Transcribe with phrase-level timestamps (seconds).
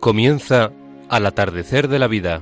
[0.00, 0.70] Comienza
[1.10, 2.40] Al atardecer de la vida,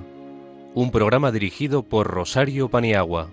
[0.75, 3.31] un programa dirigido por Rosario Paniagua.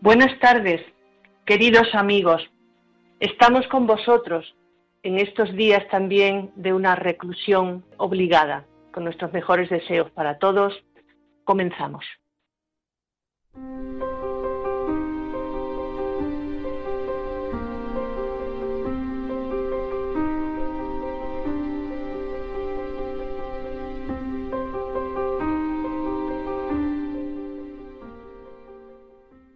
[0.00, 0.80] Buenas tardes,
[1.46, 2.42] queridos amigos.
[3.20, 4.56] Estamos con vosotros
[5.04, 8.66] en estos días también de una reclusión obligada.
[8.92, 10.74] Con nuestros mejores deseos para todos,
[11.44, 12.04] comenzamos.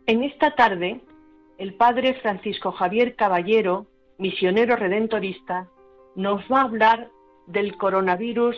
[0.08, 1.02] En esta tarde,
[1.58, 3.86] el padre Francisco Javier Caballero,
[4.16, 5.68] misionero redentorista,
[6.14, 7.10] nos va a hablar
[7.46, 8.56] del coronavirus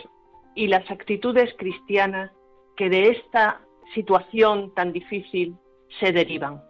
[0.55, 2.31] y las actitudes cristianas
[2.77, 3.59] que de esta
[3.93, 5.55] situación tan difícil
[5.99, 6.61] se derivan.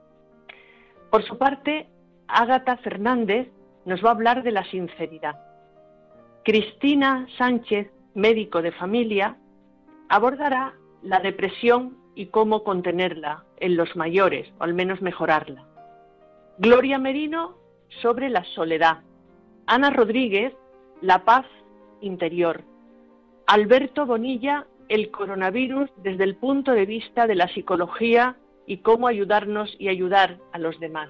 [1.10, 1.88] Por su parte,
[2.28, 3.50] Ágata Fernández
[3.86, 5.40] nos va a hablar de la sinceridad.
[6.44, 9.38] Cristina Sánchez, médico de familia,
[10.10, 15.66] abordará la depresión y cómo contenerla en los mayores, o al menos mejorarla.
[16.58, 17.58] Gloria Merino
[18.02, 19.00] sobre la soledad.
[19.66, 20.54] Ana Rodríguez,
[21.02, 21.46] la paz
[22.02, 22.64] interior.
[23.48, 28.36] Alberto Bonilla, el coronavirus desde el punto de vista de la psicología
[28.68, 31.10] y cómo ayudarnos y ayudar a los demás.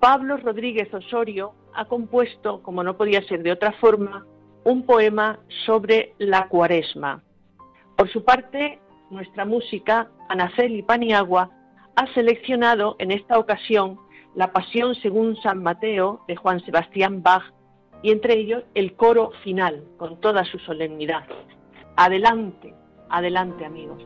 [0.00, 4.24] Pablo Rodríguez Osorio ha compuesto, como no podía ser de otra forma,
[4.64, 7.22] un poema sobre la cuaresma.
[7.94, 8.78] Por su parte,
[9.10, 11.50] nuestra música, Anaceli Paniagua,
[11.94, 13.98] ha seleccionado en esta ocasión
[14.34, 17.52] la Pasión según San Mateo de Juan Sebastián Bach
[18.02, 21.24] y entre ellos el coro final con toda su solemnidad.
[22.02, 22.72] Adelante,
[23.10, 24.02] adelante amigos.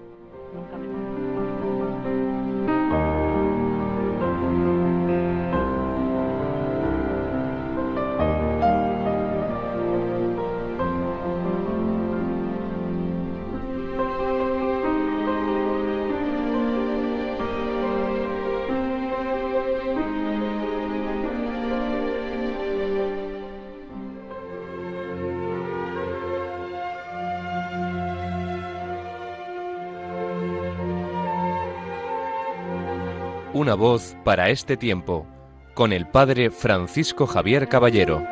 [33.65, 35.27] Una voz para este tiempo,
[35.73, 38.23] con el Padre Francisco Javier Caballero.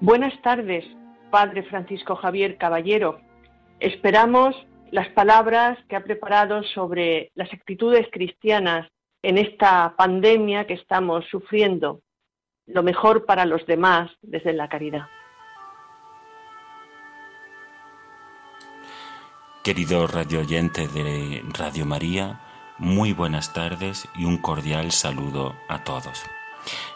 [0.00, 0.84] Buenas tardes,
[1.30, 3.18] Padre Francisco Javier Caballero.
[3.78, 4.54] Esperamos
[4.90, 8.86] las palabras que ha preparado sobre las actitudes cristianas
[9.22, 12.02] en esta pandemia que estamos sufriendo,
[12.66, 15.06] lo mejor para los demás desde la caridad.
[19.64, 22.49] Querido radio oyente de Radio María,
[22.80, 26.22] muy buenas tardes y un cordial saludo a todos.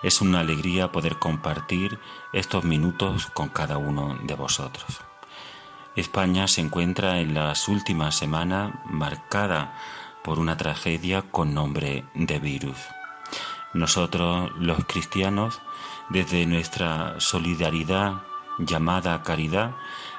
[0.03, 2.01] Es una alegría poder compartir
[2.33, 5.03] estos minutos con cada uno de vosotros.
[5.95, 9.75] España se encuentra en las últimas semanas marcada
[10.23, 12.79] por una tragedia con nombre de virus.
[13.75, 15.61] Nosotros, los cristianos,
[16.09, 18.23] desde nuestra solidaridad
[18.59, 19.73] llamada caridad,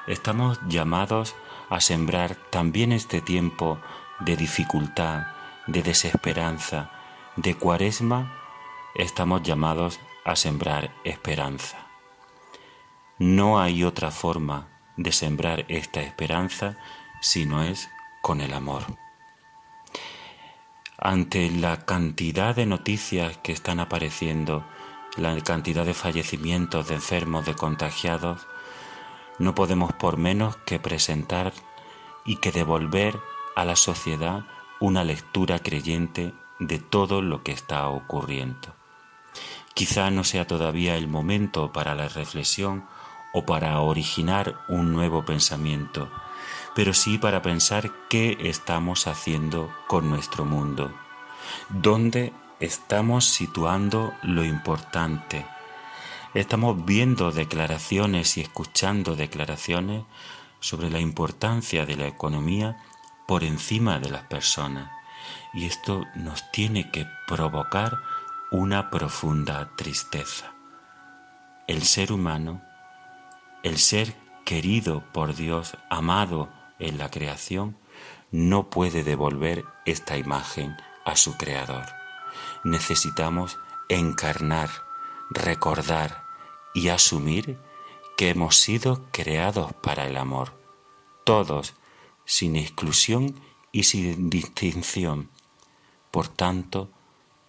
[0.06, 1.34] estamos llamados
[1.70, 3.80] a sembrar también este tiempo
[4.20, 5.35] de dificultad,
[5.66, 6.90] de desesperanza,
[7.36, 8.32] de cuaresma,
[8.94, 11.78] estamos llamados a sembrar esperanza.
[13.18, 16.76] No hay otra forma de sembrar esta esperanza
[17.20, 17.88] si no es
[18.22, 18.84] con el amor.
[20.98, 24.66] Ante la cantidad de noticias que están apareciendo,
[25.16, 28.46] la cantidad de fallecimientos, de enfermos, de contagiados,
[29.38, 31.52] no podemos por menos que presentar
[32.24, 33.20] y que devolver
[33.54, 34.44] a la sociedad
[34.80, 38.74] una lectura creyente de todo lo que está ocurriendo.
[39.74, 42.84] Quizá no sea todavía el momento para la reflexión
[43.32, 46.10] o para originar un nuevo pensamiento,
[46.74, 50.94] pero sí para pensar qué estamos haciendo con nuestro mundo,
[51.68, 55.44] dónde estamos situando lo importante.
[56.32, 60.04] Estamos viendo declaraciones y escuchando declaraciones
[60.60, 62.78] sobre la importancia de la economía
[63.26, 64.90] por encima de las personas.
[65.52, 67.98] Y esto nos tiene que provocar
[68.50, 70.52] una profunda tristeza.
[71.66, 72.62] El ser humano,
[73.62, 74.14] el ser
[74.44, 77.76] querido por Dios, amado en la creación,
[78.30, 81.86] no puede devolver esta imagen a su creador.
[82.64, 83.58] Necesitamos
[83.88, 84.68] encarnar,
[85.30, 86.24] recordar
[86.74, 87.58] y asumir
[88.16, 90.52] que hemos sido creados para el amor.
[91.24, 91.74] Todos
[92.26, 93.40] sin exclusión
[93.72, 95.30] y sin distinción.
[96.10, 96.90] Por tanto,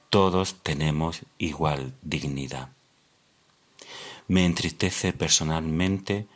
[0.09, 2.69] todos tenemos igual dignidad.
[4.27, 6.27] Me entristece personalmente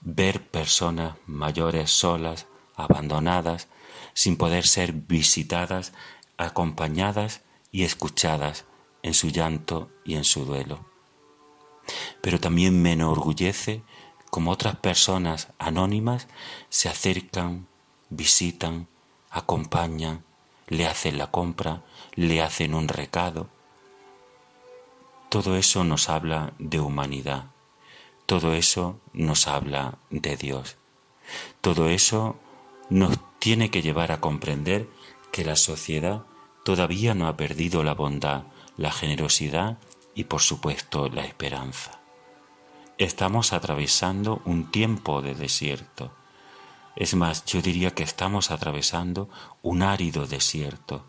[0.00, 2.46] ver personas mayores solas,
[2.76, 3.68] abandonadas,
[4.14, 5.92] sin poder ser visitadas,
[6.36, 8.64] acompañadas y escuchadas
[9.02, 10.84] en su llanto y en su duelo.
[12.20, 13.82] Pero también me enorgullece
[14.32, 16.26] como otras personas anónimas
[16.70, 17.66] se acercan,
[18.08, 18.88] visitan,
[19.28, 20.24] acompañan,
[20.68, 21.82] le hacen la compra,
[22.14, 23.50] le hacen un recado.
[25.28, 27.50] Todo eso nos habla de humanidad,
[28.24, 30.78] todo eso nos habla de Dios,
[31.60, 32.36] todo eso
[32.88, 34.88] nos tiene que llevar a comprender
[35.30, 36.22] que la sociedad
[36.64, 38.44] todavía no ha perdido la bondad,
[38.78, 39.76] la generosidad
[40.14, 42.01] y por supuesto la esperanza.
[42.98, 46.12] Estamos atravesando un tiempo de desierto.
[46.94, 49.30] Es más, yo diría que estamos atravesando
[49.62, 51.04] un árido desierto.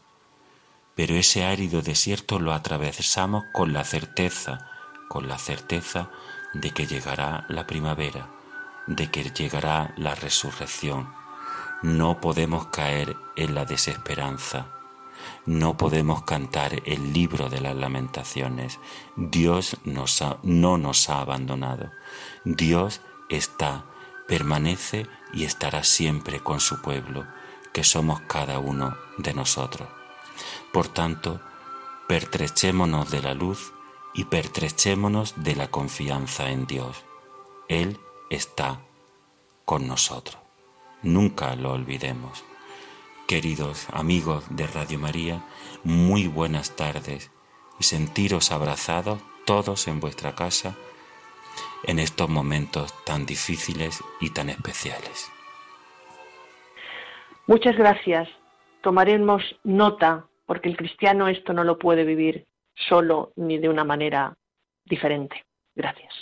[0.95, 4.69] Pero ese árido desierto lo atravesamos con la certeza,
[5.09, 6.09] con la certeza
[6.53, 8.30] de que llegará la primavera,
[8.88, 11.13] de que llegará la resurrección.
[11.81, 14.82] No podemos caer en la desesperanza
[15.45, 18.79] no podemos cantar el libro de las lamentaciones.
[19.15, 21.91] Dios no nos ha abandonado.
[22.45, 23.85] Dios está,
[24.27, 27.25] permanece y estará siempre con su pueblo,
[27.71, 29.89] que somos cada uno de nosotros.
[30.71, 31.41] Por tanto,
[32.07, 33.73] pertrechémonos de la luz
[34.13, 37.03] y pertrechémonos de la confianza en Dios.
[37.67, 37.99] Él
[38.29, 38.81] está
[39.65, 40.37] con nosotros.
[41.01, 42.43] Nunca lo olvidemos.
[43.27, 45.41] Queridos amigos de Radio María,
[45.83, 47.31] muy buenas tardes
[47.79, 50.75] y sentiros abrazados todos en vuestra casa
[51.85, 55.31] en estos momentos tan difíciles y tan especiales.
[57.47, 58.27] Muchas gracias.
[58.81, 64.33] Tomaremos nota porque el cristiano esto no lo puede vivir solo ni de una manera
[64.83, 65.45] diferente.
[65.75, 66.13] Gracias.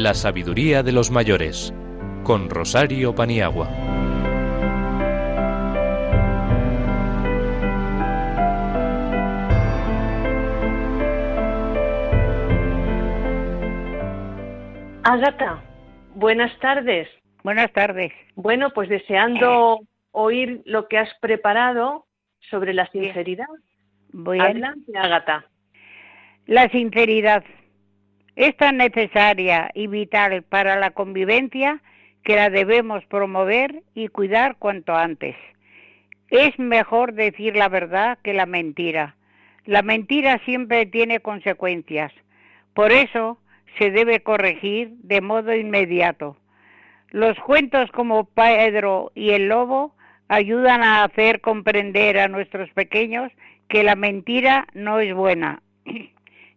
[0.00, 1.74] La sabiduría de los mayores,
[2.22, 3.68] con Rosario Paniagua.
[15.02, 15.64] Agata,
[16.14, 17.08] buenas tardes.
[17.42, 18.12] Buenas tardes.
[18.36, 19.80] Bueno, pues deseando
[20.12, 22.06] oír lo que has preparado
[22.48, 23.48] sobre la sinceridad.
[24.12, 25.44] Voy Adelante, Agata.
[26.46, 27.42] La sinceridad
[28.38, 31.82] es tan necesaria y vital para la convivencia
[32.22, 35.34] que la debemos promover y cuidar cuanto antes.
[36.30, 39.16] Es mejor decir la verdad que la mentira.
[39.64, 42.12] La mentira siempre tiene consecuencias.
[42.74, 43.40] Por eso
[43.76, 46.36] se debe corregir de modo inmediato.
[47.10, 49.96] Los cuentos como Pedro y el Lobo
[50.28, 53.32] ayudan a hacer comprender a nuestros pequeños
[53.68, 55.60] que la mentira no es buena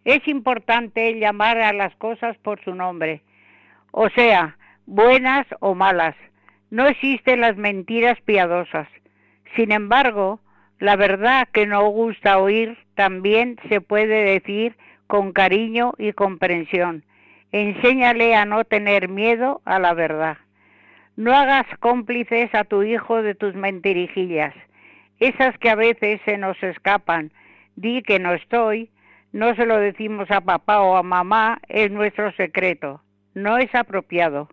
[0.06, 3.22] es importante llamar a las cosas por su nombre,
[3.92, 6.16] o sea, buenas o malas.
[6.70, 8.88] No existen las mentiras piadosas.
[9.56, 10.40] Sin embargo,
[10.80, 14.78] la verdad que no gusta oír también se puede decir
[15.08, 17.04] con cariño y comprensión.
[17.52, 20.38] Enséñale a no tener miedo a la verdad.
[21.18, 24.54] No hagas cómplices a tu hijo de tus mentirijillas,
[25.20, 27.32] esas que a veces se nos escapan.
[27.76, 28.90] Di que no estoy,
[29.32, 33.02] no se lo decimos a papá o a mamá, es nuestro secreto.
[33.34, 34.50] No es apropiado.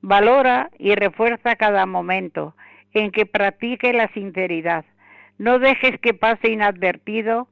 [0.00, 2.54] Valora y refuerza cada momento
[2.94, 4.84] en que practique la sinceridad.
[5.38, 7.48] No dejes que pase inadvertido.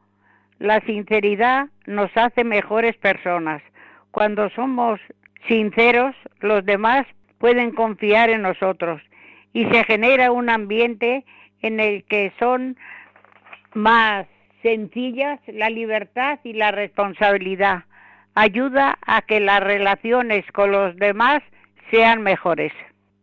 [0.58, 3.62] La sinceridad nos hace mejores personas.
[4.10, 5.00] Cuando somos
[5.48, 7.06] sinceros, los demás
[7.38, 9.02] pueden confiar en nosotros
[9.52, 11.24] y se genera un ambiente
[11.60, 12.78] en el que son
[13.74, 14.26] más
[14.64, 17.84] sencillas, la libertad y la responsabilidad.
[18.34, 21.42] Ayuda a que las relaciones con los demás
[21.90, 22.72] sean mejores.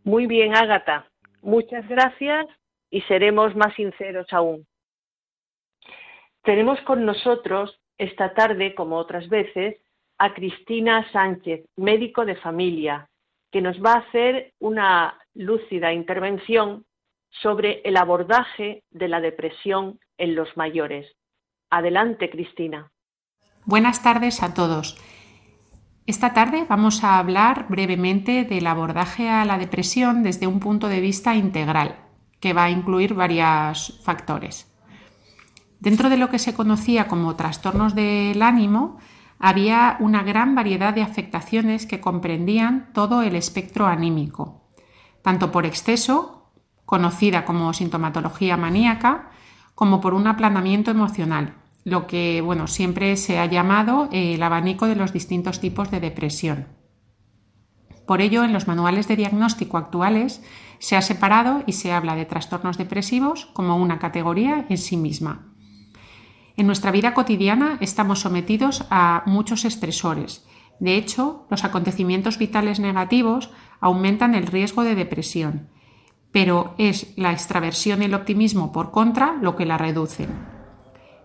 [0.04, 1.08] Muy bien, Ágata.
[1.42, 2.46] Muchas gracias
[2.92, 4.68] y seremos más sinceros aún.
[6.44, 9.78] Tenemos con nosotros esta tarde, como otras veces,
[10.20, 13.08] a Cristina Sánchez, médico de familia,
[13.52, 16.86] que nos va a hacer una lúcida intervención
[17.32, 21.12] sobre el abordaje de la depresión en los mayores.
[21.72, 22.92] Adelante, Cristina.
[23.64, 24.98] Buenas tardes a todos.
[26.06, 31.00] Esta tarde vamos a hablar brevemente del abordaje a la depresión desde un punto de
[31.00, 31.96] vista integral,
[32.42, 34.70] que va a incluir varios factores.
[35.80, 38.98] Dentro de lo que se conocía como trastornos del ánimo,
[39.40, 44.70] había una gran variedad de afectaciones que comprendían todo el espectro anímico,
[45.22, 46.52] tanto por exceso,
[46.86, 49.30] conocida como sintomatología maníaca,
[49.74, 54.96] como por un aplanamiento emocional, lo que bueno, siempre se ha llamado el abanico de
[54.96, 56.68] los distintos tipos de depresión.
[58.06, 60.44] Por ello, en los manuales de diagnóstico actuales
[60.80, 65.54] se ha separado y se habla de trastornos depresivos como una categoría en sí misma.
[66.58, 70.46] En nuestra vida cotidiana estamos sometidos a muchos estresores.
[70.80, 75.70] De hecho, los acontecimientos vitales negativos aumentan el riesgo de depresión,
[76.32, 80.61] pero es la extraversión y el optimismo por contra lo que la reducen.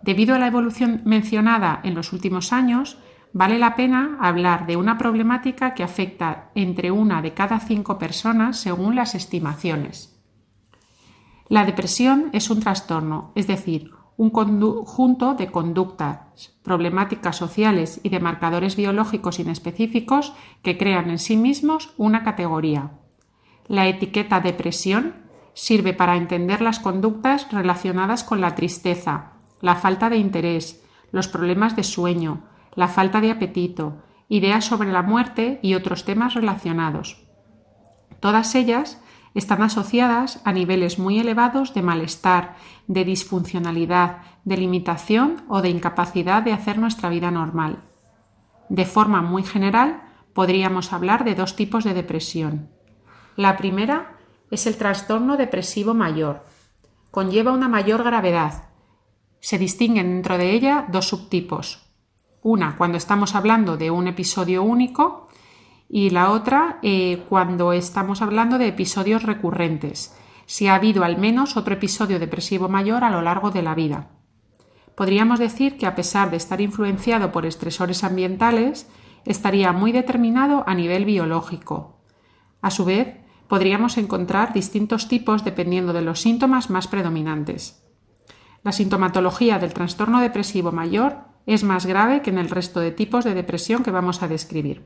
[0.07, 2.97] Debido a la evolución mencionada en los últimos años,
[3.33, 8.57] vale la pena hablar de una problemática que afecta entre una de cada cinco personas
[8.57, 10.17] según las estimaciones.
[11.49, 18.21] La depresión es un trastorno, es decir, un conjunto de conductas, problemáticas sociales y de
[18.21, 22.93] marcadores biológicos inespecíficos que crean en sí mismos una categoría.
[23.67, 25.17] La etiqueta depresión
[25.53, 30.83] sirve para entender las conductas relacionadas con la tristeza, la falta de interés,
[31.13, 32.45] los problemas de sueño,
[32.75, 37.25] la falta de apetito, ideas sobre la muerte y otros temas relacionados.
[38.21, 39.01] Todas ellas
[39.35, 46.43] están asociadas a niveles muy elevados de malestar, de disfuncionalidad, de limitación o de incapacidad
[46.43, 47.85] de hacer nuestra vida normal.
[48.69, 52.71] De forma muy general, podríamos hablar de dos tipos de depresión.
[53.37, 54.17] La primera
[54.51, 56.45] es el trastorno depresivo mayor.
[57.11, 58.66] Conlleva una mayor gravedad.
[59.47, 61.87] Se distinguen dentro de ella dos subtipos,
[62.43, 65.29] una cuando estamos hablando de un episodio único
[65.89, 71.57] y la otra eh, cuando estamos hablando de episodios recurrentes, si ha habido al menos
[71.57, 74.09] otro episodio depresivo mayor a lo largo de la vida.
[74.97, 78.91] Podríamos decir que a pesar de estar influenciado por estresores ambientales,
[79.25, 82.01] estaría muy determinado a nivel biológico.
[82.63, 87.86] A su vez, podríamos encontrar distintos tipos dependiendo de los síntomas más predominantes.
[88.67, 93.25] La sintomatología del trastorno depresivo mayor es más grave que en el resto de tipos
[93.25, 94.83] de depresión que vamos a describir.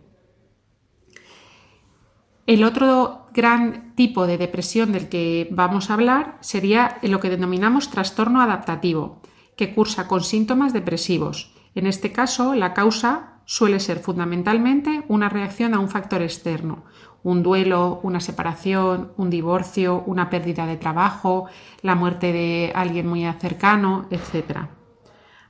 [2.44, 7.88] El otro gran tipo de depresión del que vamos a hablar sería lo que denominamos
[7.88, 9.22] trastorno adaptativo,
[9.56, 11.54] que cursa con síntomas depresivos.
[11.74, 16.84] En este caso, la causa suele ser fundamentalmente una reacción a un factor externo,
[17.22, 21.46] un duelo, una separación, un divorcio, una pérdida de trabajo,
[21.82, 24.68] la muerte de alguien muy cercano, etc.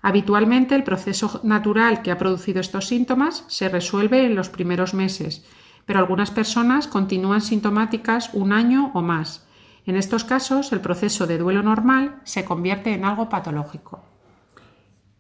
[0.03, 5.45] Habitualmente el proceso natural que ha producido estos síntomas se resuelve en los primeros meses,
[5.85, 9.47] pero algunas personas continúan sintomáticas un año o más.
[9.87, 14.05] En estos casos, el proceso de duelo normal se convierte en algo patológico.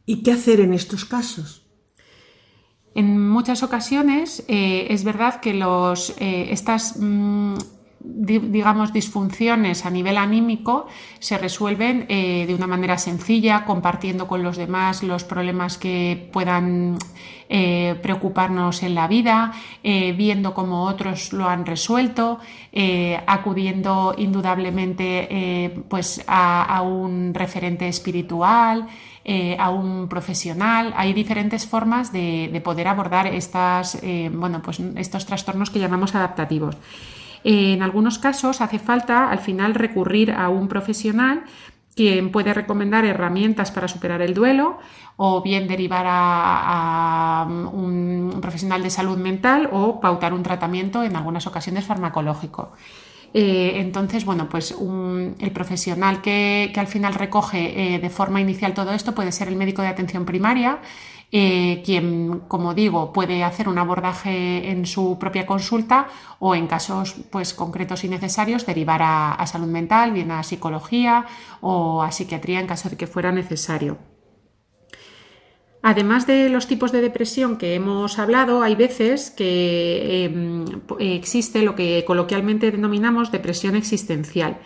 [0.06, 1.59] ¿Y qué hacer en estos casos?
[2.94, 7.54] En muchas ocasiones eh, es verdad que los, eh, estas mm,
[8.02, 10.86] digamos, disfunciones a nivel anímico
[11.18, 16.98] se resuelven eh, de una manera sencilla, compartiendo con los demás los problemas que puedan
[18.02, 22.38] preocuparnos en la vida, viendo cómo otros lo han resuelto,
[23.26, 28.86] acudiendo indudablemente pues a, un referente espiritual,
[29.58, 30.92] a un profesional.
[30.96, 34.00] Hay diferentes formas de, de poder abordar estas,
[34.32, 36.76] bueno, pues estos trastornos que llamamos adaptativos.
[37.44, 41.44] En algunos casos hace falta al final recurrir a un profesional
[41.94, 44.78] quien puede recomendar herramientas para superar el duelo
[45.16, 51.46] o bien derivar a, un profesional de salud mental o pautar un tratamiento en algunas
[51.46, 52.72] ocasiones farmacológico.
[53.32, 54.74] Eh, entonces, bueno, pues
[55.38, 59.56] el profesional que, al final recoge eh, de forma inicial todo esto puede ser el
[59.56, 60.80] médico de atención primaria,
[61.32, 66.08] eh, quien, como digo, puede hacer un abordaje en su propia consulta
[66.40, 71.26] o en casos pues, concretos y necesarios derivar a, salud mental, bien a psicología
[71.60, 73.98] o a psiquiatría en caso de que fuera necesario.
[75.82, 80.64] Además de los tipos de depresión que hemos hablado, hay veces que em,
[80.98, 84.58] existe lo que coloquialmente denominamos depresión existencial,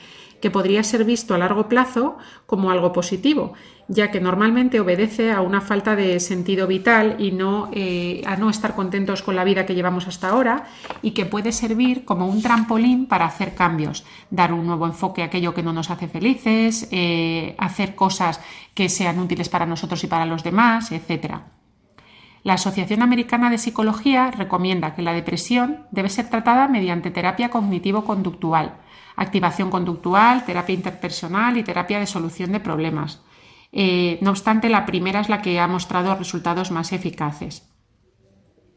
[0.44, 3.54] que podría ser visto a largo plazo como algo positivo,
[3.88, 8.50] ya que normalmente obedece a una falta de sentido vital y no eh, a no
[8.50, 10.66] estar contentos con la vida que llevamos hasta ahora
[11.00, 15.26] y que puede servir como un trampolín para hacer cambios, dar un nuevo enfoque a
[15.28, 18.38] aquello que no nos hace felices, eh, hacer cosas
[18.74, 21.36] que sean útiles para nosotros y para los demás, etc.
[22.42, 28.83] La Asociación Americana de Psicología recomienda que la depresión debe ser tratada mediante terapia cognitivo-conductual,
[29.16, 33.23] activación conductual, terapia interpersonal y terapia de solución de problemas.
[33.73, 37.68] Eh, no obstante, la primera es la que ha mostrado resultados más eficaces.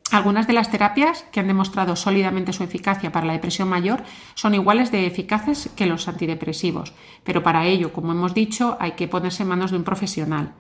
[0.10, 4.04] Algunas de las terapias que han demostrado sólidamente su eficacia para la depresión mayor
[4.36, 6.94] son iguales de eficaces que los antidepresivos,
[7.26, 10.54] pero para ello, como hemos dicho, hay que ponerse en manos de un profesional.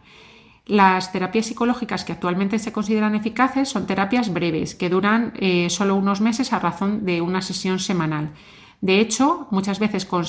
[0.65, 5.95] Las terapias psicológicas que actualmente se consideran eficaces son terapias breves, que duran eh, solo
[5.95, 8.33] unos meses a razón de una sesión semanal.
[8.81, 10.23] De hecho, muchas veces con,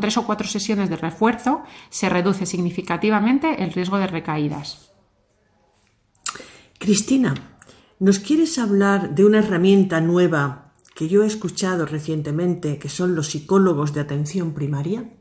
[0.00, 4.92] tres o cuatro sesiones de refuerzo se reduce significativamente el riesgo de recaídas.
[6.78, 7.34] Cristina,
[7.98, 13.28] ¿nos quieres hablar de una herramienta nueva que yo he escuchado recientemente, que son los
[13.28, 15.19] psicólogos de atención primaria?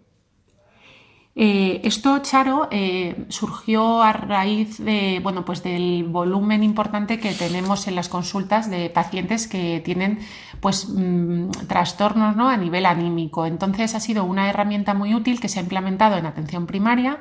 [1.35, 7.87] Eh, esto, Charo, eh, surgió a raíz de, bueno, pues del volumen importante que tenemos
[7.87, 10.19] en las consultas de pacientes que tienen
[10.59, 12.49] pues, mm, trastornos ¿no?
[12.49, 13.45] a nivel anímico.
[13.45, 17.19] Entonces ha sido una herramienta muy útil que se ha implementado en atención primaria.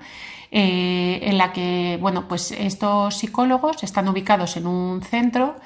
[0.50, 5.56] Eh, en la que bueno, pues estos psicólogos están ubicados en un centro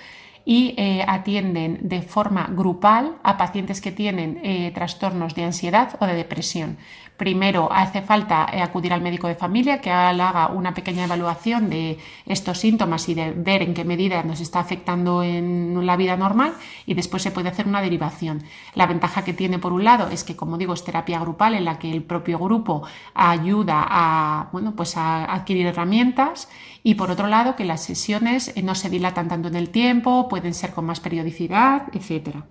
[0.44, 0.74] y
[1.06, 6.78] atienden de forma grupal a pacientes que tienen trastornos de ansiedad o de depresión.
[7.16, 11.98] Primero hace falta eh, acudir al médico de familia que haga una pequeña evaluación de
[12.26, 16.54] estos síntomas y de ver en qué medida nos está afectando en la vida normal
[16.86, 18.42] y después se puede hacer una derivación.
[18.74, 21.64] La ventaja que tiene por un lado es que, como digo, es terapia grupal en
[21.64, 22.82] la que el propio grupo
[23.14, 26.48] ayuda a, bueno, pues a adquirir herramientas
[26.82, 30.28] y por otro lado que las sesiones eh, no se dilatan tanto en el tiempo,
[30.28, 32.46] pueden ser con más periodicidad, etcétera.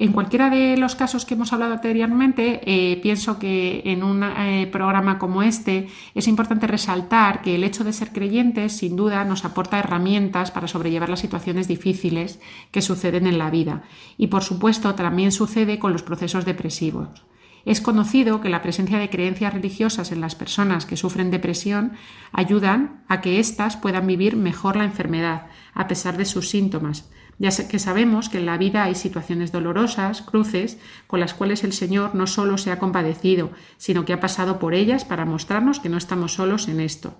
[0.00, 4.66] En cualquiera de los casos que hemos hablado anteriormente, eh, pienso que en un eh,
[4.72, 9.44] programa como este es importante resaltar que el hecho de ser creyentes sin duda nos
[9.44, 13.82] aporta herramientas para sobrellevar las situaciones difíciles que suceden en la vida
[14.16, 17.26] y por supuesto también sucede con los procesos depresivos.
[17.66, 21.92] Es conocido que la presencia de creencias religiosas en las personas que sufren depresión
[22.32, 27.10] ayudan a que éstas puedan vivir mejor la enfermedad, a pesar de sus síntomas,
[27.40, 31.72] ya que sabemos que en la vida hay situaciones dolorosas, cruces, con las cuales el
[31.72, 35.88] Señor no solo se ha compadecido, sino que ha pasado por ellas para mostrarnos que
[35.88, 37.14] no estamos solos en esto.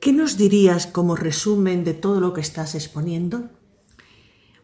[0.00, 3.50] ¿Qué nos dirías como resumen de todo lo que estás exponiendo?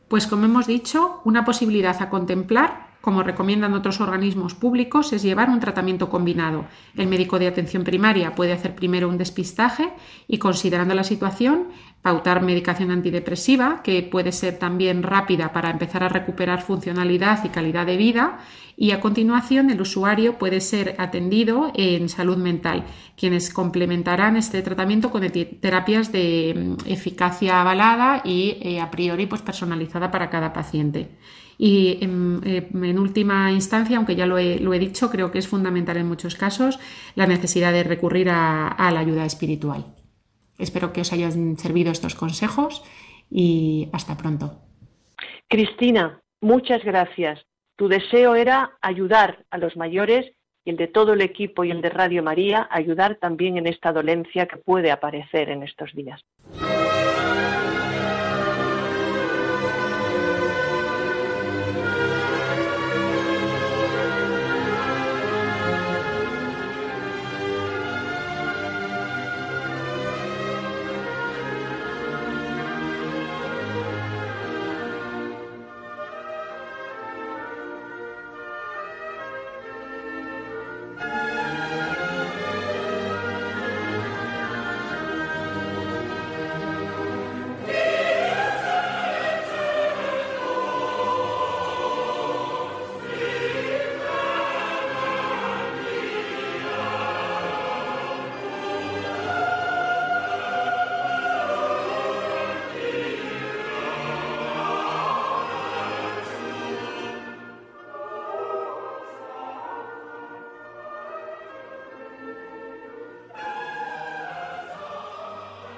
[0.08, 5.48] Pues como hemos dicho, una posibilidad a contemplar como recomiendan otros organismos públicos, es llevar
[5.48, 6.64] un tratamiento combinado.
[6.96, 9.90] El médico de atención primaria puede hacer primero un despistaje
[10.26, 11.68] y, considerando la situación,
[12.02, 17.86] pautar medicación antidepresiva, que puede ser también rápida para empezar a recuperar funcionalidad y calidad
[17.86, 18.40] de vida,
[18.76, 25.12] y a continuación el usuario puede ser atendido en salud mental, quienes complementarán este terapiento
[25.12, 25.22] con
[25.60, 31.10] terapias de mm, eficacia avalada y eh, a priori pues, personalizada para cada paciente.
[31.58, 36.08] Y eh, en, última instancia, aunque ya lo he, dicho, creo que es fundamental en
[36.08, 36.78] muchos casos
[37.14, 39.86] la necesidad de recurrir a, a la ayuda espiritual.
[40.58, 42.82] Espero que os hayan servido estos consejos
[43.30, 44.60] y hasta pronto.
[45.48, 47.44] Cristina, muchas gracias.
[47.76, 50.32] Tu deseo era ayudar a los mayores
[50.64, 53.92] y el de todo el equipo y el de Radio María, ayudar también en esta
[53.92, 56.20] dolencia que puede aparecer en estos días.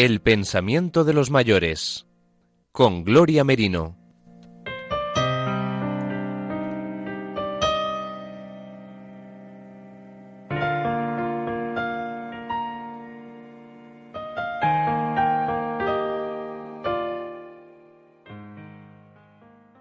[0.00, 2.06] El pensamiento de los mayores
[2.70, 3.96] con Gloria Merino.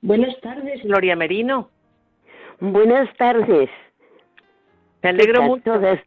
[0.02, 1.70] Buenas tardes, Gloria Merino.
[2.60, 3.70] Buenas tardes.
[5.04, 5.74] Me alegro mucho.
[5.74, 6.00] Todas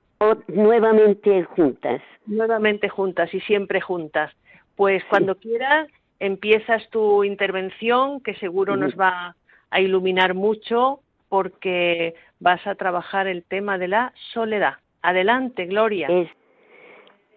[0.49, 2.03] nuevamente juntas.
[2.27, 4.33] Nuevamente juntas y siempre juntas.
[4.77, 9.35] Pues cuando quieras empiezas tu intervención, que seguro nos va
[9.71, 14.75] a iluminar mucho porque vas a trabajar el tema de la soledad.
[15.03, 16.09] Adelante, Gloria.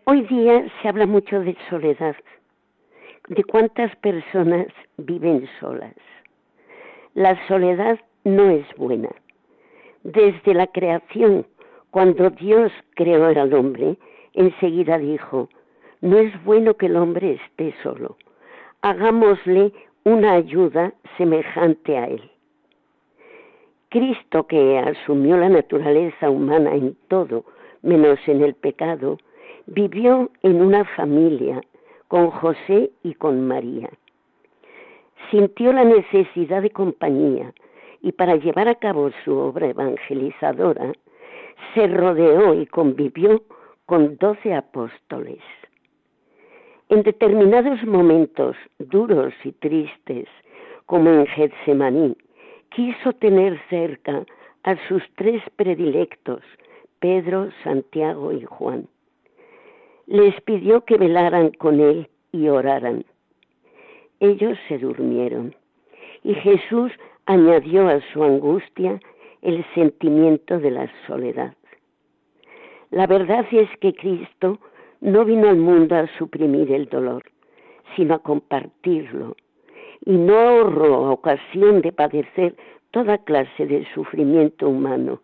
[0.06, 2.16] Hoy día se habla mucho de soledad,
[3.30, 4.68] de cuántas personas
[4.98, 5.96] viven solas.
[7.14, 9.10] La soledad no es buena.
[10.04, 11.46] Desde la creación,
[11.94, 13.98] cuando Dios creó al hombre,
[14.34, 15.48] enseguida dijo,
[16.02, 18.18] no es bueno que el hombre esté solo.
[18.82, 19.72] Hagámosle
[20.04, 22.32] una ayuda semejante a él.
[23.90, 27.46] Cristo, que asumió la naturaleza humana en todo,
[27.84, 29.20] menos en el pecado,
[29.68, 31.62] vivió en una familia
[32.08, 33.92] con José y con María.
[35.30, 37.54] Sintió la necesidad de compañía
[38.02, 40.92] y para llevar a cabo su obra evangelizadora,
[41.74, 43.44] se rodeó y convivió
[43.86, 45.40] con doce apóstoles.
[46.90, 50.28] En determinados momentos duros y tristes,
[50.86, 52.16] como en Getsemaní,
[52.70, 54.26] quiso tener cerca
[54.64, 56.42] a sus tres predilectos,
[57.00, 58.88] Pedro, Santiago y Juan.
[60.08, 63.06] Les pidió que velaran con él y oraran.
[64.20, 65.56] Ellos se durmieron
[66.24, 66.92] y Jesús
[67.26, 69.00] añadió a su angustia
[69.44, 71.54] el sentimiento de la soledad.
[72.92, 74.60] La verdad es que Cristo
[75.02, 77.24] no vino al mundo a suprimir el dolor,
[77.96, 79.36] sino a compartirlo,
[80.06, 82.56] y no ahorró ocasión de padecer
[82.92, 85.22] toda clase de sufrimiento humano,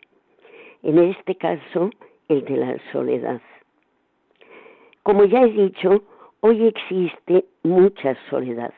[0.83, 1.89] en este caso
[2.27, 3.41] el de la soledad.
[5.03, 6.03] Como ya he dicho,
[6.41, 8.73] hoy existe mucha soledad.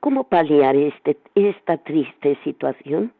[0.00, 3.12] ¿Cómo paliar este, esta triste situación?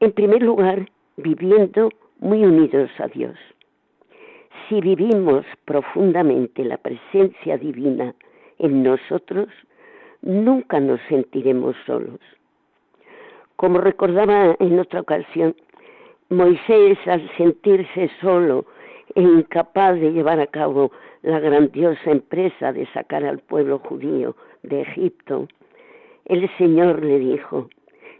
[0.00, 3.36] En primer lugar, viviendo muy unidos a Dios.
[4.68, 8.14] Si vivimos profundamente la presencia divina
[8.58, 9.48] en nosotros,
[10.20, 12.20] nunca nos sentiremos solos.
[13.56, 15.54] Como recordaba en otra ocasión,
[16.28, 18.66] Moisés al sentirse solo
[19.14, 20.90] e incapaz de llevar a cabo
[21.22, 25.48] la grandiosa empresa de sacar al pueblo judío de Egipto,
[26.26, 27.68] el Señor le dijo,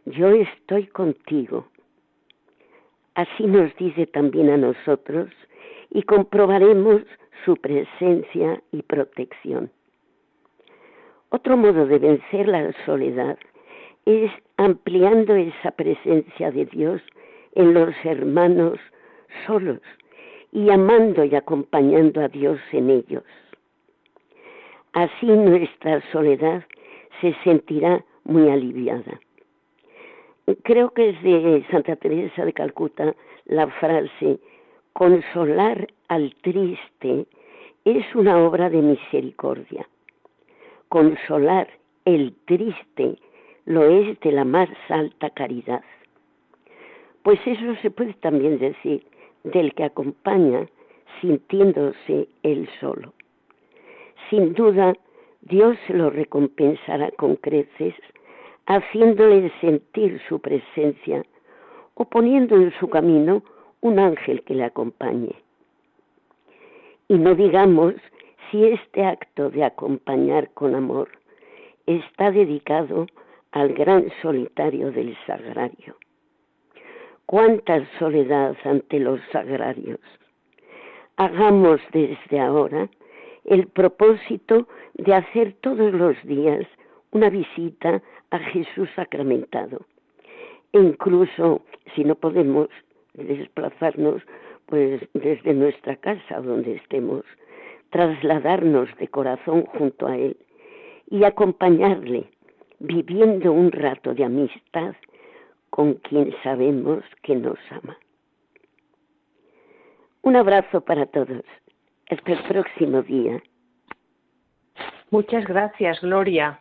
[0.07, 1.67] yo estoy contigo.
[3.15, 5.31] Así nos dice también a nosotros
[5.91, 7.03] y comprobaremos
[7.45, 9.71] su presencia y protección.
[11.31, 13.39] Otro modo de vencer la soledad
[14.05, 17.03] es ampliando esa presencia de Dios
[17.55, 18.79] en los hermanos
[19.47, 19.81] solos
[20.53, 23.25] y amando y acompañando a Dios en ellos.
[24.93, 26.65] Así nuestra soledad
[27.21, 29.21] se sentirá muy aliviada.
[30.63, 34.39] Creo que es de Santa Teresa de Calcuta la frase,
[34.93, 37.27] consolar al triste
[37.85, 39.89] es una obra de misericordia.
[40.89, 41.69] Consolar
[42.05, 43.19] el triste
[43.65, 45.83] lo es de la más alta caridad.
[47.25, 49.05] Pues eso se puede también decir
[49.43, 50.69] del que acompaña
[51.21, 53.15] sintiéndose él solo.
[54.31, 54.95] Sin duda,
[55.41, 57.95] Dios lo recompensará con creces,
[58.67, 61.25] haciéndole sentir su presencia
[61.95, 63.43] o poniendo en su camino
[63.81, 65.35] un ángel que le acompañe.
[67.09, 67.95] Y no digamos
[68.51, 71.09] si este acto de acompañar con amor
[71.87, 73.07] está dedicado
[73.53, 75.97] al gran solitario del sagrario.
[77.27, 80.01] Cuánta soledad ante los sagrarios.
[81.17, 82.89] Hagamos desde ahora
[83.45, 86.67] el propósito de hacer todos los días
[87.13, 89.87] una visita a Jesús sacramentado.
[90.73, 91.63] E incluso
[91.95, 92.69] si no podemos
[93.15, 94.23] desplazarnos
[94.67, 97.25] pues desde nuestra casa donde estemos,
[97.91, 100.37] trasladarnos de corazón junto a Él
[101.09, 102.31] y acompañarle
[102.79, 104.95] viviendo un rato de amistad
[105.71, 107.97] con quien sabemos que nos ama.
[110.23, 111.45] Un abrazo para todos.
[112.11, 113.43] Hasta el próximo día.
[115.11, 116.61] Muchas gracias, Gloria.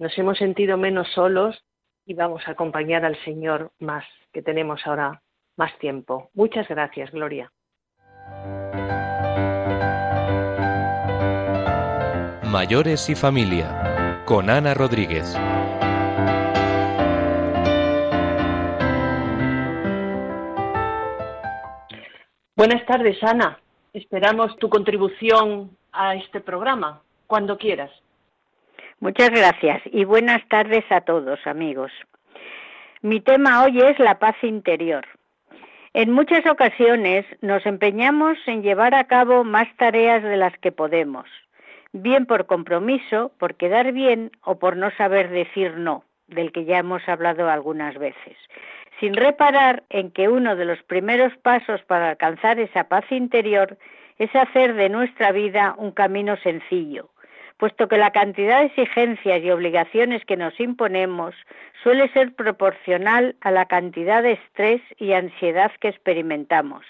[0.00, 1.62] Nos hemos sentido menos solos
[2.06, 5.20] y vamos a acompañar al Señor más, que tenemos ahora
[5.58, 6.30] más tiempo.
[6.32, 7.52] Muchas gracias, Gloria.
[12.50, 15.36] Mayores y familia con Ana Rodríguez.
[22.56, 23.60] Buenas tardes, Ana.
[23.92, 27.90] Esperamos tu contribución a este programa, cuando quieras.
[29.00, 31.90] Muchas gracias y buenas tardes a todos, amigos.
[33.00, 35.06] Mi tema hoy es la paz interior.
[35.94, 41.24] En muchas ocasiones nos empeñamos en llevar a cabo más tareas de las que podemos,
[41.92, 46.76] bien por compromiso, por quedar bien o por no saber decir no, del que ya
[46.76, 48.36] hemos hablado algunas veces,
[49.00, 53.78] sin reparar en que uno de los primeros pasos para alcanzar esa paz interior
[54.18, 57.08] es hacer de nuestra vida un camino sencillo,
[57.60, 61.34] puesto que la cantidad de exigencias y obligaciones que nos imponemos
[61.82, 66.86] suele ser proporcional a la cantidad de estrés y ansiedad que experimentamos,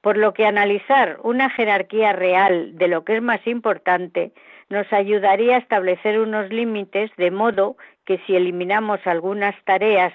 [0.00, 4.32] por lo que analizar una jerarquía real de lo que es más importante
[4.70, 10.14] nos ayudaría a establecer unos límites de modo que si eliminamos algunas tareas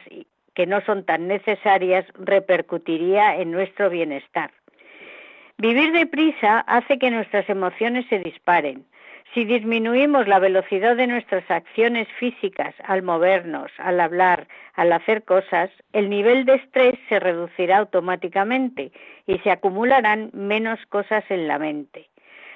[0.56, 4.50] que no son tan necesarias repercutiría en nuestro bienestar.
[5.60, 8.86] Vivir deprisa hace que nuestras emociones se disparen,
[9.34, 15.72] si disminuimos la velocidad de nuestras acciones físicas al movernos, al hablar, al hacer cosas,
[15.92, 18.92] el nivel de estrés se reducirá automáticamente
[19.26, 22.10] y se acumularán menos cosas en la mente.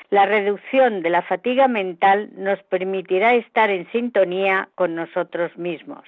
[0.09, 6.05] La reducción de la fatiga mental nos permitirá estar en sintonía con nosotros mismos.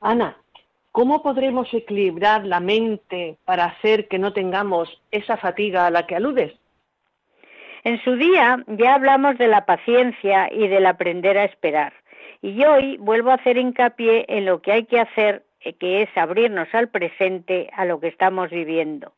[0.00, 0.36] Ana,
[0.92, 6.16] ¿cómo podremos equilibrar la mente para hacer que no tengamos esa fatiga a la que
[6.16, 6.54] aludes?
[7.84, 11.92] En su día ya hablamos de la paciencia y del aprender a esperar.
[12.40, 16.08] Y hoy vuelvo a hacer hincapié en lo que hay que hacer, eh, que es
[16.16, 19.12] abrirnos al presente, a lo que estamos viviendo.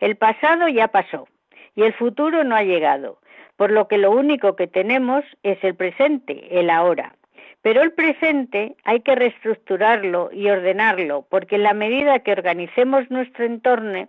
[0.00, 1.28] El pasado ya pasó
[1.74, 3.20] y el futuro no ha llegado,
[3.56, 7.14] por lo que lo único que tenemos es el presente, el ahora.
[7.62, 13.46] Pero el presente hay que reestructurarlo y ordenarlo, porque en la medida que organicemos nuestro
[13.46, 14.08] entorno,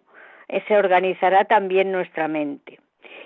[0.50, 2.78] eh, se organizará también nuestra mente.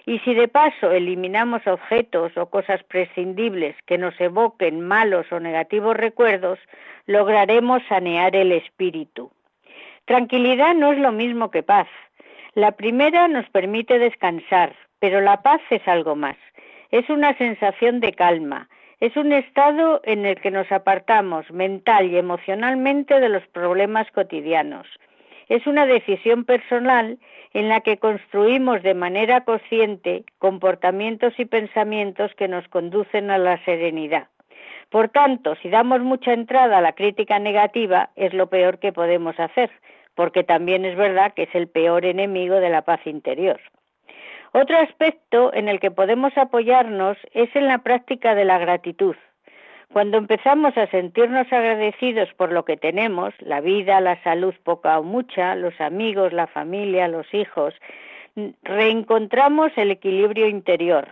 [0.06, 5.98] Y si de paso eliminamos objetos o cosas prescindibles que nos evoquen malos o negativos
[5.98, 6.60] recuerdos,
[7.08, 9.32] lograremos sanear el espíritu.
[10.06, 11.88] Tranquilidad no es lo mismo que paz.
[12.54, 16.38] La primera nos permite descansar, pero la paz es algo más.
[16.91, 22.18] Es una sensación de calma, es un estado en el que nos apartamos mental y
[22.18, 24.88] emocionalmente de los problemas cotidianos.
[25.50, 27.20] Es una decisión personal
[27.56, 33.63] en la que construimos de manera consciente comportamientos y pensamientos que nos conducen a la
[33.63, 34.28] serenidad.
[34.89, 39.39] Por tanto, si damos mucha entrada a la crítica negativa, es lo peor que podemos
[39.39, 39.72] hacer,
[40.15, 43.62] porque también es verdad que es el peor enemigo de la paz interior.
[44.52, 49.15] Otro aspecto en el que podemos apoyarnos es en la práctica de la gratitud,
[49.95, 55.03] cuando empezamos a sentirnos agradecidos por lo que tenemos, la vida, la salud poca o
[55.03, 57.73] mucha, los amigos, la familia, los hijos,
[58.63, 61.08] reencontramos el equilibrio interior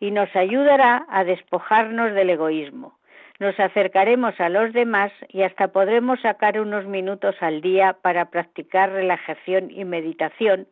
[0.00, 2.98] y nos ayudará a despojarnos del egoísmo.
[3.38, 8.90] Nos acercaremos a los demás y hasta podremos sacar unos minutos al día para practicar
[8.90, 10.66] relajación y meditación,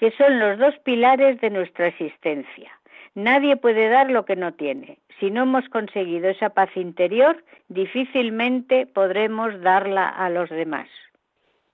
[0.00, 2.75] que son los dos pilares de nuestra existencia.
[3.16, 4.98] Nadie puede dar lo que no tiene.
[5.18, 10.86] Si no hemos conseguido esa paz interior, difícilmente podremos darla a los demás.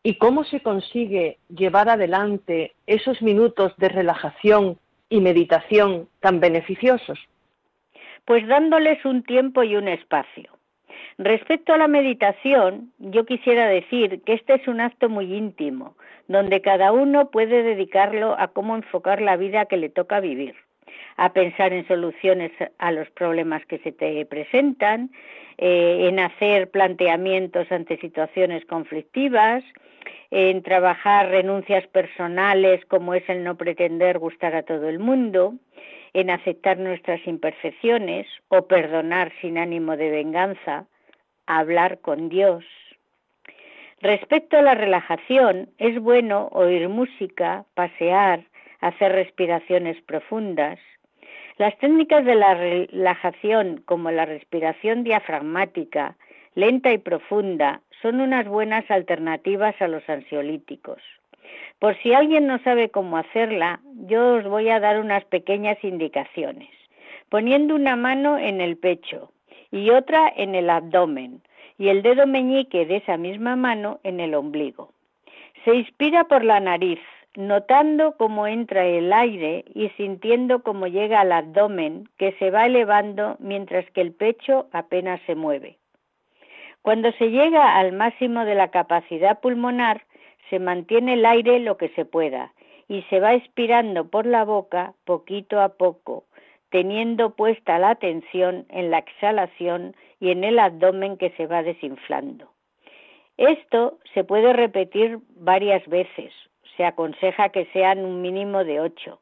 [0.05, 4.79] ¿Y cómo se consigue llevar adelante esos minutos de relajación
[5.09, 7.19] y meditación tan beneficiosos?
[8.25, 10.57] Pues dándoles un tiempo y un espacio.
[11.19, 15.97] Respecto a la meditación, yo quisiera decir que este es un acto muy íntimo,
[16.29, 20.55] donde cada uno puede dedicarlo a cómo enfocar la vida que le toca vivir
[21.17, 25.11] a pensar en soluciones a los problemas que se te presentan,
[25.59, 29.63] eh, en hacer planteamientos ante situaciones conflictivas,
[30.31, 35.55] en trabajar renuncias personales como es el no pretender gustar a todo el mundo,
[36.15, 40.87] en aceptar nuestras imperfecciones o perdonar sin ánimo de venganza,
[41.47, 42.65] hablar con Dios.
[44.01, 48.45] Respecto a la relajación, es bueno oír música, pasear,
[48.83, 50.79] hacer respiraciones profundas,
[51.57, 56.17] las técnicas de la relajación, como la respiración diafragmática,
[56.55, 61.01] lenta y profunda, son unas buenas alternativas a los ansiolíticos.
[61.79, 66.71] Por si alguien no sabe cómo hacerla, yo os voy a dar unas pequeñas indicaciones.
[67.29, 69.33] Poniendo una mano en el pecho
[69.71, 71.43] y otra en el abdomen
[71.79, 74.93] y el dedo meñique de esa misma mano en el ombligo.
[75.65, 77.01] Se inspira por la nariz,
[77.37, 83.37] notando cómo entra el aire y sintiendo cómo llega al abdomen que se va elevando
[83.39, 85.79] mientras que el pecho apenas se mueve.
[86.83, 90.03] Cuando se llega al máximo de la capacidad pulmonar,
[90.51, 92.53] se mantiene el aire lo que se pueda
[92.89, 96.25] y se va expirando por la boca poquito a poco,
[96.71, 102.51] teniendo puesta la atención en la exhalación y en el abdomen que se va desinflando.
[103.37, 106.33] Esto se puede repetir varias veces.
[106.77, 109.21] Se aconseja que sean un mínimo de ocho,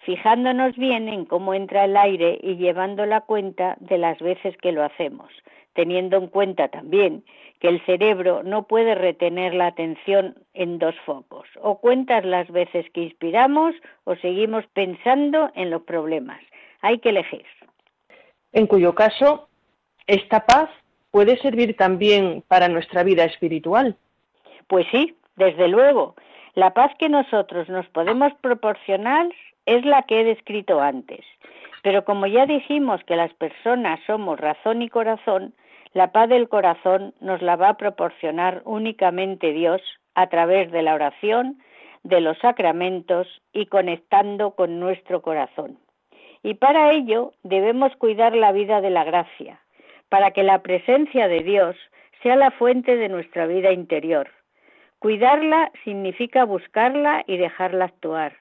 [0.00, 4.72] fijándonos bien en cómo entra el aire y llevando la cuenta de las veces que
[4.72, 5.30] lo hacemos,
[5.74, 7.24] teniendo en cuenta también
[7.60, 11.46] que el cerebro no puede retener la atención en dos focos.
[11.60, 16.40] O cuentas las veces que inspiramos o seguimos pensando en los problemas.
[16.80, 17.46] Hay que elegir.
[18.52, 19.48] En cuyo caso,
[20.08, 20.70] esta paz
[21.12, 23.96] puede servir también para nuestra vida espiritual.
[24.66, 26.16] Pues sí, desde luego.
[26.54, 29.26] La paz que nosotros nos podemos proporcionar
[29.64, 31.24] es la que he descrito antes.
[31.82, 35.54] Pero como ya dijimos que las personas somos razón y corazón,
[35.94, 39.80] la paz del corazón nos la va a proporcionar únicamente Dios
[40.14, 41.58] a través de la oración,
[42.02, 45.78] de los sacramentos y conectando con nuestro corazón.
[46.42, 49.60] Y para ello debemos cuidar la vida de la gracia,
[50.08, 51.76] para que la presencia de Dios
[52.22, 54.28] sea la fuente de nuestra vida interior.
[55.02, 58.34] Cuidarla significa buscarla y dejarla actuar.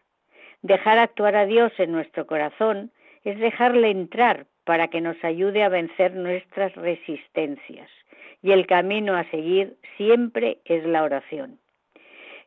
[0.62, 2.92] Dejar actuar a Dios en nuestro corazón
[3.24, 7.90] es dejarle entrar para que nos ayude a vencer nuestras resistencias.
[8.44, 11.58] Y el camino a seguir siempre es la oración.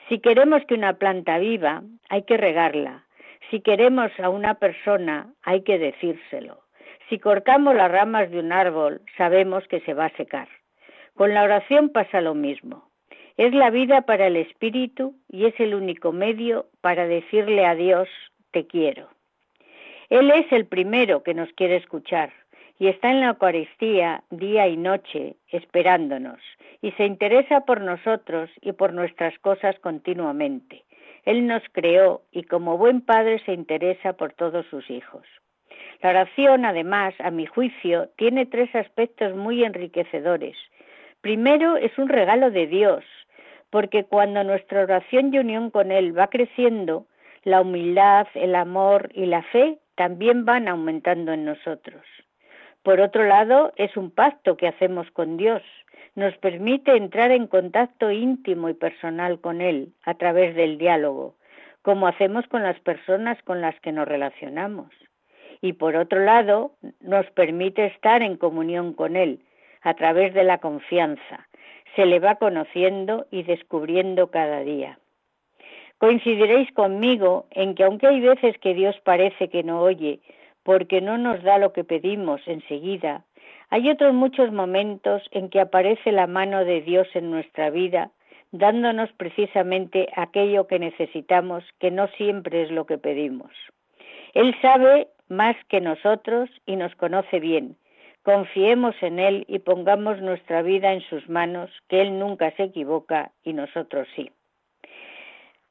[0.09, 3.03] Si queremos que una planta viva, hay que regarla.
[3.51, 6.61] Si queremos a una persona, hay que decírselo.
[7.09, 10.47] Si cortamos las ramas de un árbol, sabemos que se va a secar.
[11.17, 12.94] Con la oración pasa lo mismo.
[13.37, 18.09] Es la vida para el espíritu y es el único medio para decirle a Dios,
[18.53, 19.09] te quiero.
[20.09, 22.33] Él es el primero que nos quiere escuchar
[22.79, 26.39] y está en la Eucaristía día y noche esperándonos
[26.81, 30.85] y se interesa por nosotros y por nuestras cosas continuamente.
[31.25, 35.27] Él nos creó y como buen padre se interesa por todos sus hijos.
[36.03, 40.57] La oración, además, a mi juicio, tiene tres aspectos muy enriquecedores.
[41.21, 43.03] Primero, es un regalo de Dios,
[43.75, 47.09] porque cuando nuestra oración y unión con Él va creciendo,
[47.43, 52.05] la humildad, el amor y la fe también van aumentando en nosotros.
[52.85, 55.61] Por otro lado, es un pacto que hacemos con Dios.
[56.15, 61.35] Nos permite entrar en contacto íntimo y personal con Él a través del diálogo,
[61.83, 64.93] como hacemos con las personas con las que nos relacionamos.
[65.63, 69.41] Y por otro lado, nos permite estar en comunión con Él
[69.83, 71.49] a través de la confianza.
[71.97, 74.99] Se le va conociendo y descubriendo cada día.
[75.99, 80.21] Coincidiréis conmigo en que aunque hay veces que Dios parece que no oye,
[80.63, 83.25] porque no nos da lo que pedimos enseguida,
[83.71, 88.11] hay otros muchos momentos en que aparece la mano de Dios en nuestra vida,
[88.53, 93.51] dándonos precisamente aquello que necesitamos, que no siempre es lo que pedimos.
[94.33, 97.77] Él sabe más que nosotros y nos conoce bien.
[98.25, 103.33] Confiemos en Él y pongamos nuestra vida en sus manos, que Él nunca se equivoca
[103.45, 104.31] y nosotros sí.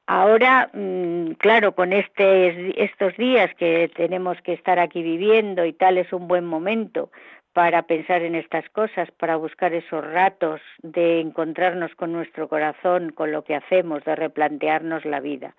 [0.05, 5.97] Ahora, mm, claro, con este, estos días que tenemos que estar aquí viviendo y tal,
[5.97, 7.09] es un buen momento
[7.53, 13.31] para pensar en estas cosas, para buscar esos ratos de encontrarnos con nuestro corazón, con
[13.31, 15.55] lo que hacemos, de replantearnos la vida.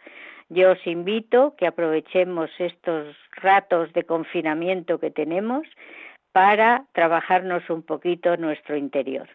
[0.49, 5.67] Yo os invito que aprovechemos estos ratos de confinamiento que tenemos
[6.35, 9.27] para trabajarnos un poquito nuestro interior.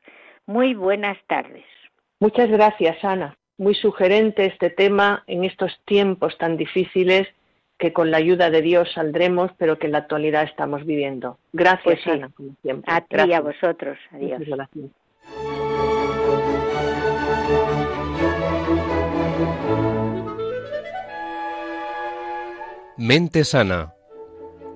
[0.46, 1.66] Muy buenas tardes.
[2.20, 7.28] Muchas gracias, Ana muy sugerente este tema en estos tiempos tan difíciles
[7.78, 11.38] que con la ayuda de Dios saldremos, pero que en la actualidad estamos viviendo.
[11.54, 12.92] Gracias, pues Ana, como siempre.
[12.92, 13.98] A ti y a vosotros.
[14.12, 14.42] Adiós.
[22.98, 23.94] Mente sana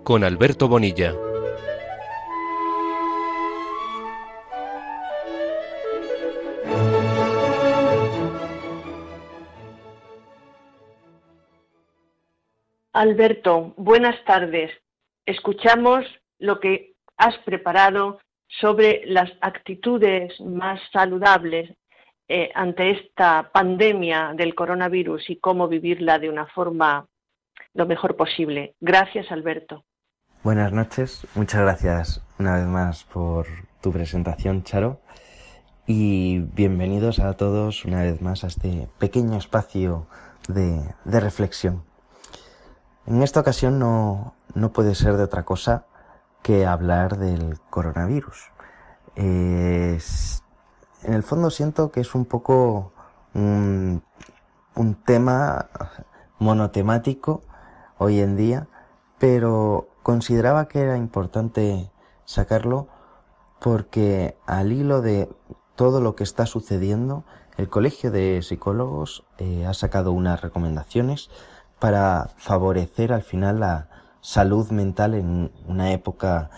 [0.04, 1.14] con Alberto Bonilla.
[12.94, 14.70] Alberto, buenas tardes.
[15.26, 16.06] Escuchamos
[16.38, 21.76] lo que has preparado sobre las actitudes más saludables
[22.28, 27.08] eh, ante esta pandemia del coronavirus y cómo vivirla de una forma
[27.74, 28.76] lo mejor posible.
[28.80, 29.84] Gracias, Alberto.
[30.44, 33.48] Buenas noches, muchas gracias una vez más por
[33.82, 35.02] tu presentación, Charo,
[35.88, 40.06] y bienvenidos a todos una vez más a este pequeño espacio
[40.48, 41.84] de reflexión.
[43.06, 45.86] En esta ocasión no, no puede ser de otra cosa
[46.42, 48.52] que hablar del coronavirus.
[49.16, 50.00] en
[51.04, 52.94] el fondo siento que es un poco
[53.34, 54.04] un,
[54.76, 55.70] un tema
[56.40, 57.44] monotemático
[57.98, 58.68] hoy en día,
[59.20, 61.92] pero consideraba que era importante
[62.26, 62.88] sacarlo
[63.60, 65.30] porque al hilo de
[65.76, 67.24] todo lo que está sucediendo,
[67.58, 71.30] el Colegio de Psicólogos eh, ha sacado unas recomendaciones
[71.84, 73.90] para favorecer al final la
[74.22, 76.50] salud mental en una época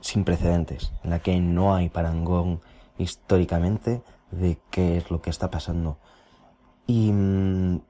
[0.00, 2.62] sin precedentes, en la que no hay parangón
[2.96, 5.98] históricamente de qué es lo que está pasando.
[6.86, 7.82] Y mm,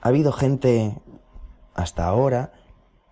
[0.00, 1.00] ha habido gente
[1.74, 2.50] hasta ahora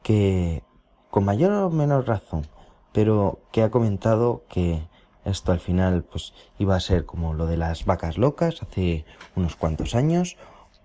[0.02, 0.64] que,
[1.12, 2.44] con mayor o menor razón,
[2.92, 4.82] pero que ha comentado que
[5.24, 9.04] esto al final pues iba a ser como lo de las vacas locas hace
[9.36, 10.36] unos cuantos años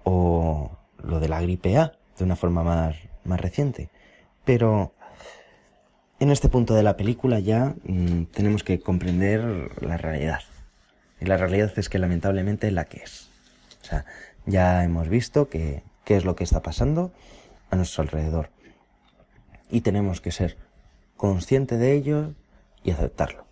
[0.03, 0.69] o
[1.03, 3.89] lo de la gripe A de una forma más, más reciente.
[4.45, 4.93] Pero
[6.19, 10.41] en este punto de la película ya mm, tenemos que comprender la realidad.
[11.19, 13.29] Y la realidad es que lamentablemente la que es.
[13.81, 14.05] O sea,
[14.45, 17.11] ya hemos visto que, qué es lo que está pasando
[17.69, 18.49] a nuestro alrededor.
[19.69, 20.57] Y tenemos que ser
[21.17, 22.33] conscientes de ello
[22.83, 23.45] y aceptarlo.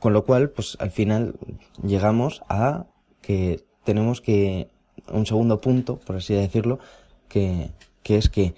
[0.00, 1.36] Con lo cual, pues al final
[1.82, 2.86] llegamos a
[3.20, 4.68] que tenemos que,
[5.08, 6.78] un segundo punto, por así decirlo,
[7.28, 7.70] que,
[8.02, 8.54] que es que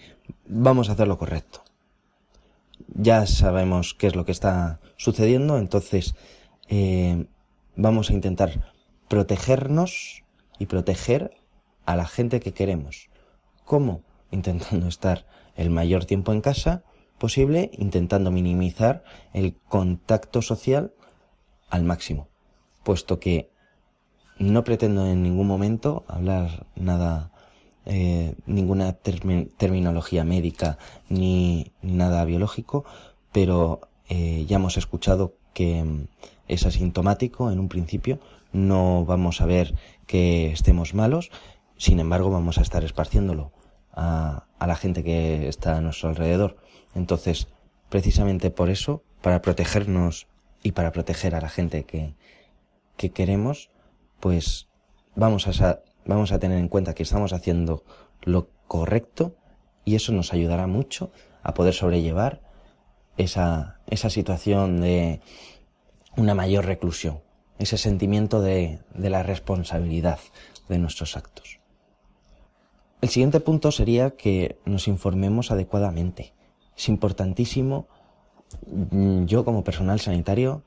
[0.47, 1.63] vamos a hacer lo correcto.
[2.89, 6.15] Ya sabemos qué es lo que está sucediendo, entonces
[6.69, 7.27] eh,
[7.77, 8.73] vamos a intentar
[9.09, 10.23] protegernos
[10.59, 11.37] y proteger
[11.87, 13.09] a la gente que queremos.
[13.65, 14.03] ¿Cómo?
[14.31, 15.27] Intentando estar
[15.57, 16.85] el mayor tiempo en casa
[17.19, 20.93] posible, intentando minimizar el contacto social
[21.71, 22.29] al máximo,
[22.83, 23.51] puesto que
[24.39, 27.31] no pretendo en ningún momento hablar nada,
[27.87, 30.79] eh, ninguna terminología médica
[31.09, 32.85] ni, nada biológico,
[33.33, 36.07] pero eh, ya hemos escuchado que mm,
[36.49, 38.19] es asintomático en un principio,
[38.53, 39.75] no vamos a ver
[40.07, 41.31] que estemos malos,
[41.77, 43.53] sin embargo vamos a estar esparciéndolo
[43.93, 46.57] a, la gente que está a nuestro alrededor.
[46.95, 47.49] Entonces,
[47.91, 50.27] precisamente por eso, para protegernos
[50.63, 52.15] y para proteger a la gente que
[53.13, 53.71] queremos,
[54.25, 54.69] pues
[55.15, 57.85] vamos a, vamos a tener en cuenta que estamos haciendo
[58.23, 59.37] lo correcto
[59.85, 61.13] y eso nos ayudará mucho
[61.43, 62.41] a poder sobrellevar
[63.19, 65.21] esa, esa situación de
[66.17, 67.21] una mayor reclusión,
[67.59, 70.19] ese sentimiento de, de la responsabilidad
[70.71, 71.61] de nuestros actos.
[73.03, 76.33] El siguiente punto sería que nos informemos adecuadamente.
[76.75, 77.89] Es importantísimo
[78.67, 80.63] Mm, yo como personal sanitario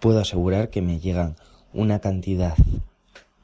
[0.00, 1.36] puedo asegurar que me llegan
[1.72, 2.56] una cantidad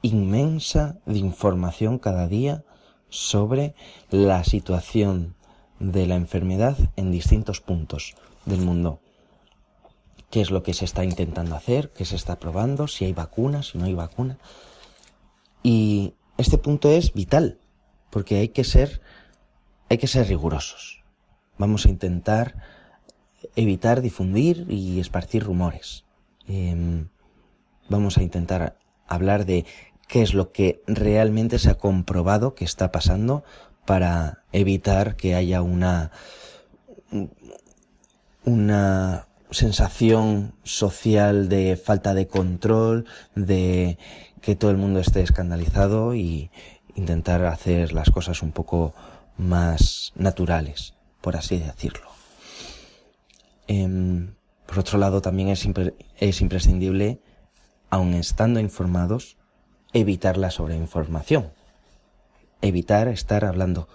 [0.02, 2.64] inmensa de información cada día
[3.08, 3.74] sobre
[4.10, 5.34] la situación
[5.78, 9.00] de la enfermedad en distintos puntos del mundo.
[10.30, 11.90] ¿Qué es lo que se está intentando hacer?
[11.90, 12.86] ¿Qué se está probando?
[12.86, 13.62] ¿Si hay vacuna?
[13.62, 14.38] ¿Si no hay vacuna?
[15.62, 17.58] Y este punto es vital,
[18.10, 19.00] porque hay que ser,
[19.88, 21.02] hay que ser rigurosos.
[21.56, 22.56] Vamos a intentar
[23.56, 26.04] evitar difundir y esparcir rumores.
[26.46, 27.08] Em,
[27.88, 29.64] vamos a intentar hablar de
[30.08, 33.44] qué es lo que realmente se ha comprobado que está pasando
[33.86, 36.10] para evitar que haya una
[38.44, 43.98] una sensación social de falta de control, de
[44.40, 46.50] que todo el mundo esté escandalizado y
[46.94, 48.94] intentar hacer las cosas un poco
[49.36, 52.08] más naturales, por así decirlo.
[53.66, 54.34] Em,
[54.66, 55.66] por otro lado, también es,
[56.18, 57.20] es imprescindible,
[57.90, 59.37] aun estando informados,
[59.92, 61.50] evitar la sobreinformación.
[62.60, 63.88] Evitar estar hablando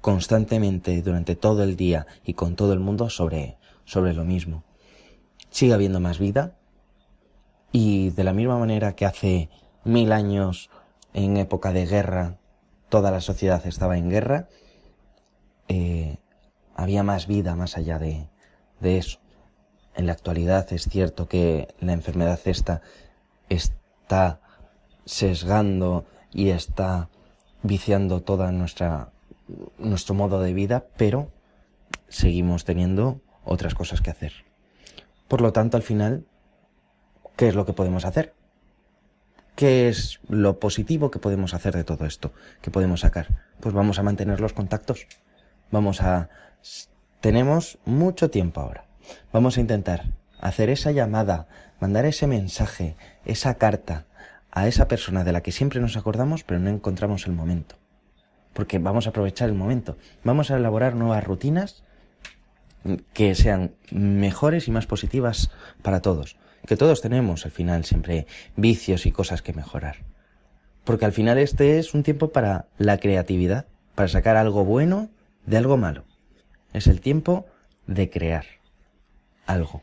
[0.00, 4.64] constantemente durante todo el día y con todo el mundo sobre, sobre lo mismo.
[5.50, 6.56] Sigue habiendo más vida
[7.72, 9.50] y de la misma manera que hace
[9.84, 10.70] mil años
[11.12, 12.38] en época de guerra
[12.88, 14.48] toda la sociedad estaba en guerra,
[15.68, 16.18] eh,
[16.74, 18.28] había más vida más allá de,
[18.80, 19.18] de eso.
[19.94, 22.82] En la actualidad es cierto que la enfermedad esta
[23.48, 24.40] está
[25.06, 27.08] sesgando y está
[27.62, 29.10] viciando toda nuestra
[29.78, 31.30] nuestro modo de vida, pero
[32.08, 34.32] seguimos teniendo otras cosas que hacer.
[35.28, 36.26] Por lo tanto, al final,
[37.36, 38.34] ¿qué es lo que podemos hacer?
[39.54, 42.32] ¿Qué es lo positivo que podemos hacer de todo esto?
[42.60, 43.28] ¿Qué podemos sacar?
[43.60, 45.06] Pues vamos a mantener los contactos.
[45.70, 46.28] Vamos a...
[47.20, 48.84] Tenemos mucho tiempo ahora.
[49.32, 51.48] Vamos a intentar hacer esa llamada,
[51.80, 54.04] mandar ese mensaje, esa carta
[54.56, 57.76] a esa persona de la que siempre nos acordamos pero no encontramos el momento.
[58.54, 59.98] Porque vamos a aprovechar el momento.
[60.24, 61.84] Vamos a elaborar nuevas rutinas
[63.12, 65.50] que sean mejores y más positivas
[65.82, 66.38] para todos.
[66.66, 68.26] Que todos tenemos al final siempre
[68.56, 69.96] vicios y cosas que mejorar.
[70.84, 75.10] Porque al final este es un tiempo para la creatividad, para sacar algo bueno
[75.44, 76.04] de algo malo.
[76.72, 77.44] Es el tiempo
[77.86, 78.46] de crear
[79.44, 79.82] algo.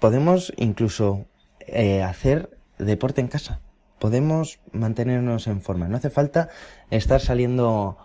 [0.00, 1.26] podemos incluso
[1.68, 3.60] eh, hacer deporte en casa.
[3.98, 5.88] Podemos mantenernos en forma.
[5.88, 6.48] No hace falta
[6.90, 7.98] estar saliendo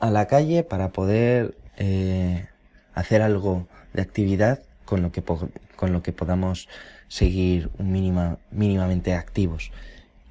[0.00, 2.46] a la calle para poder eh,
[2.94, 6.68] hacer algo de actividad con lo que, con lo que podamos
[7.08, 9.70] seguir un mínima, mínimamente activos.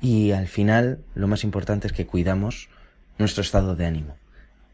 [0.02, 2.70] Y al final lo más importante es que cuidamos
[3.18, 4.18] nuestro estado de ánimo,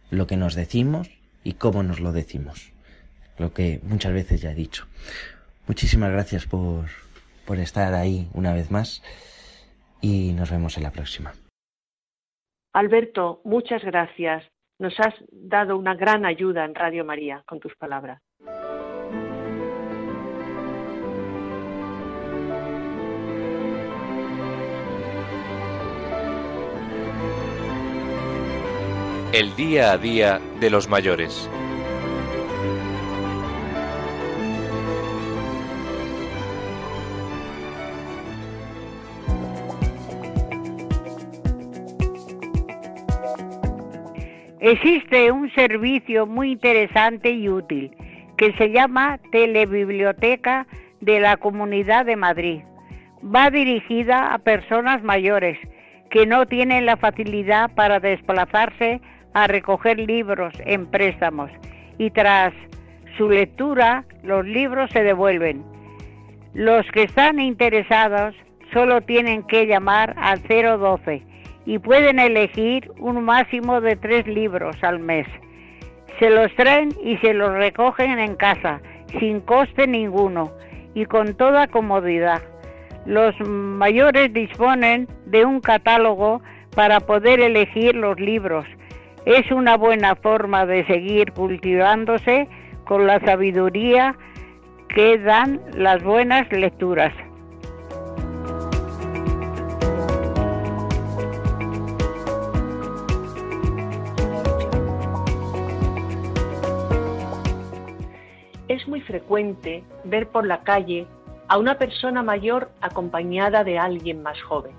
[0.10, 1.10] lo que nos decimos
[1.44, 2.72] y cómo nos lo decimos,
[3.38, 4.88] lo que muchas veces ya he dicho.
[5.68, 6.86] Muchísimas gracias por,
[7.50, 9.02] por estar ahí una vez más
[10.02, 11.34] y nos vemos en la próxima.
[12.74, 14.44] Alberto, muchas gracias.
[14.78, 18.22] Nos has dado una gran ayuda en Radio María con tus palabras.
[29.34, 31.50] El día a día de los mayores.
[44.62, 47.96] Existe un servicio muy interesante y útil
[48.36, 50.68] que se llama Telebiblioteca
[51.00, 52.62] de la Comunidad de Madrid.
[53.24, 55.58] Va dirigida a personas mayores
[56.10, 59.00] que no tienen la facilidad para desplazarse
[59.34, 61.50] a recoger libros en préstamos
[61.98, 62.54] y tras
[63.18, 65.64] su lectura los libros se devuelven.
[66.54, 68.36] Los que están interesados
[68.74, 71.24] solo tienen que llamar al 012
[71.66, 75.28] y pueden elegir un máximo de tres libros al mes.
[76.20, 78.82] Se los traen y se los recogen en casa,
[79.20, 80.52] sin coste ninguno
[80.94, 82.42] y con toda comodidad.
[83.06, 86.42] Los mayores disponen de un catálogo
[86.76, 88.66] para poder elegir los libros.
[89.26, 92.48] Es una buena forma de seguir cultivándose
[92.86, 94.16] con la sabiduría
[94.90, 97.14] que dan las buenas lecturas.
[108.90, 111.08] Muy frecuente ver por la calle
[111.48, 114.74] a una persona mayor acompañada de alguien más joven.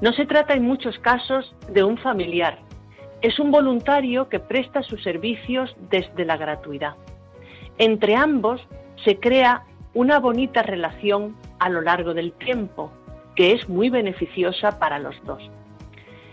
[0.00, 2.58] No se trata en muchos casos de un familiar,
[3.24, 6.94] es un voluntario que presta sus servicios desde la gratuidad.
[7.78, 8.60] Entre ambos
[9.02, 9.64] se crea
[9.94, 12.92] una bonita relación a lo largo del tiempo,
[13.34, 15.42] que es muy beneficiosa para los dos.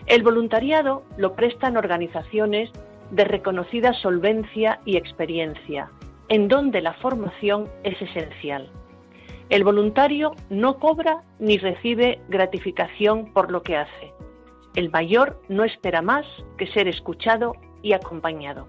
[0.06, 2.70] El voluntariado lo prestan organizaciones
[3.10, 5.90] de reconocida solvencia y experiencia,
[6.32, 8.72] en donde la formación es esencial.
[9.50, 14.14] El voluntario no cobra ni recibe gratificación por lo que hace.
[14.76, 16.26] El mayor no espera más
[16.58, 17.52] que ser escuchado
[17.82, 18.66] y acompañado.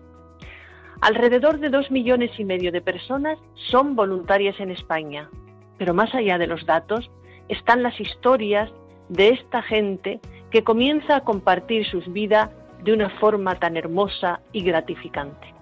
[1.02, 3.38] Alrededor de dos millones y medio de personas
[3.70, 5.30] son voluntarias en España,
[5.78, 7.12] pero más allá de los datos
[7.48, 8.72] están las historias
[9.08, 10.18] de esta gente
[10.50, 12.50] que comienza a compartir sus vidas
[12.82, 15.54] de una forma tan hermosa y gratificante.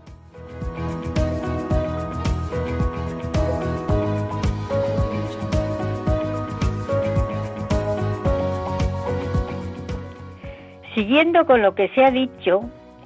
[11.01, 12.61] Siguiendo con lo que se ha dicho,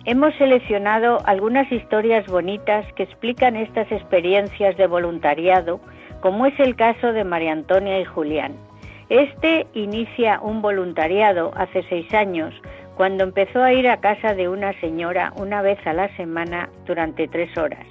[0.04, 5.78] hemos seleccionado algunas historias bonitas que explican estas experiencias de voluntariado,
[6.20, 8.56] como es el caso de María Antonia y Julián.
[9.10, 12.52] Este inicia un voluntariado hace seis años,
[12.96, 17.28] cuando empezó a ir a casa de una señora una vez a la semana durante
[17.28, 17.86] tres horas,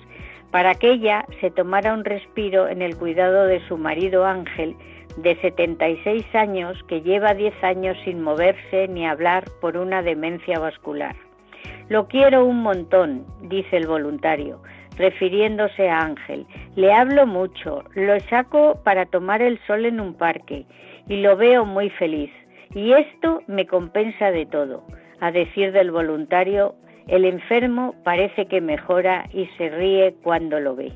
[0.51, 4.75] para que ella se tomara un respiro en el cuidado de su marido Ángel,
[5.17, 11.15] de 76 años que lleva 10 años sin moverse ni hablar por una demencia vascular.
[11.89, 14.61] Lo quiero un montón, dice el voluntario,
[14.97, 16.45] refiriéndose a Ángel.
[16.75, 20.65] Le hablo mucho, lo saco para tomar el sol en un parque
[21.07, 22.31] y lo veo muy feliz.
[22.73, 24.83] Y esto me compensa de todo.
[25.19, 26.75] A decir del voluntario,
[27.07, 30.93] el enfermo parece que mejora y se ríe cuando lo ve.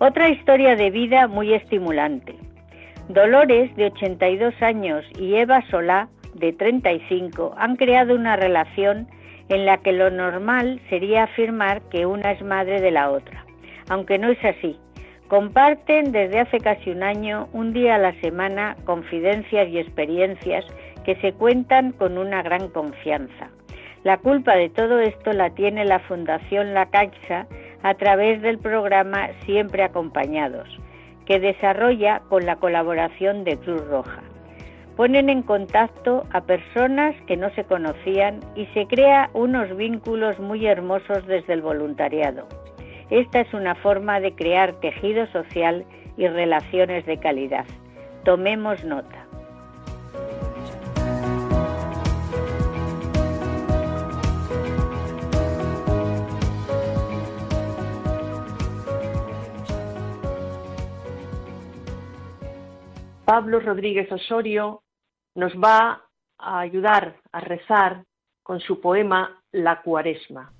[0.00, 2.36] Otra historia de vida muy estimulante.
[3.08, 9.08] Dolores, de 82 años, y Eva Solá, de 35, han creado una relación
[9.48, 13.44] en la que lo normal sería afirmar que una es madre de la otra,
[13.88, 14.78] aunque no es así.
[15.26, 20.64] Comparten desde hace casi un año, un día a la semana, confidencias y experiencias
[21.04, 23.50] que se cuentan con una gran confianza.
[24.04, 27.48] La culpa de todo esto la tiene la Fundación La Caixa
[27.82, 30.68] a través del programa Siempre Acompañados,
[31.26, 34.22] que desarrolla con la colaboración de Cruz Roja.
[34.96, 40.66] ponen en contacto a personas que no se conocían y se crea unos vínculos muy
[40.66, 42.48] hermosos desde el voluntariado.
[43.08, 45.84] Esta es una forma de crear tejido social
[46.16, 47.64] y relaciones de calidad.
[48.24, 49.24] Tomemos nota.
[63.28, 64.84] Pablo Rodríguez Osorio
[65.34, 66.02] nos va
[66.38, 68.06] a ayudar a rezar
[68.42, 70.50] con su poema La Cuaresma.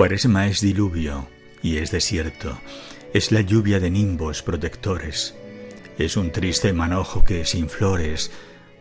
[0.00, 1.28] Cuaresma es diluvio
[1.62, 2.58] y es desierto,
[3.12, 5.34] es la lluvia de nimbos protectores,
[5.98, 8.30] es un triste manojo que sin flores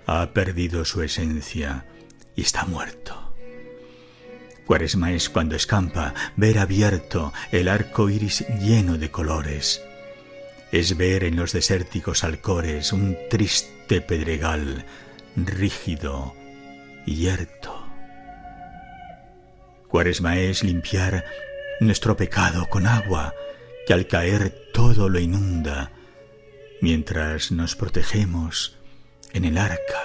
[0.05, 1.85] ha perdido su esencia
[2.37, 3.35] y está muerto.
[4.65, 9.81] Cuaresma es cuando escampa ver abierto el arco iris lleno de colores.
[10.71, 14.85] Es ver en los desérticos alcores un triste pedregal
[15.35, 16.33] rígido
[17.05, 17.78] y yerto.
[19.89, 21.25] Cuaresma es limpiar
[21.79, 23.33] nuestro pecado con agua
[23.87, 25.91] que al caer todo lo inunda,
[26.79, 28.77] mientras nos protegemos
[29.33, 30.03] en el arca.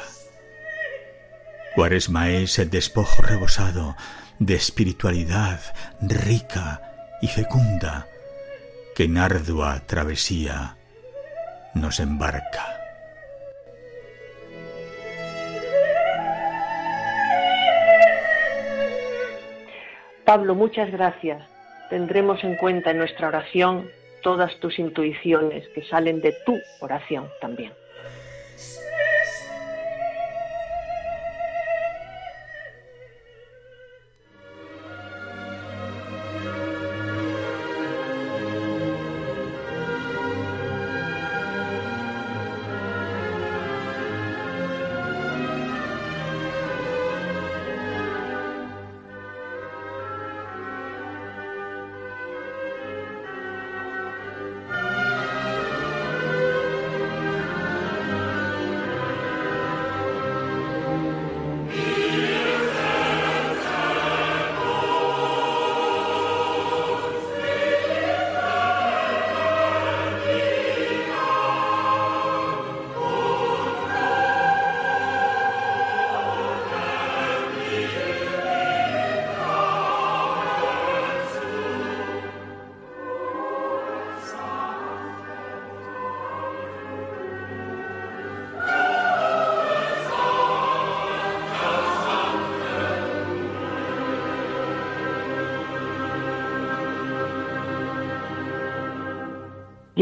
[1.75, 3.95] Cuaresma es el despojo rebosado
[4.39, 5.61] de espiritualidad
[6.01, 6.81] rica
[7.21, 8.09] y fecunda
[8.95, 10.79] que en ardua travesía
[11.75, 12.84] nos embarca.
[20.25, 21.43] Pablo, muchas gracias.
[21.91, 23.91] Tendremos en cuenta en nuestra oración
[24.23, 27.73] todas tus intuiciones que salen de tu oración también.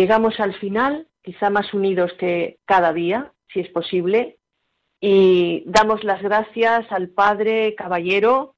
[0.03, 4.37] Llegamos al final, quizá más unidos que cada día, si es posible,
[5.01, 8.57] y damos las gracias al Padre Caballero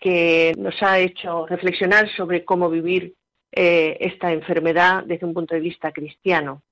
[0.00, 3.14] que nos ha hecho reflexionar sobre cómo vivir
[3.52, 6.62] eh, esta enfermedad desde un punto de vista cristiano.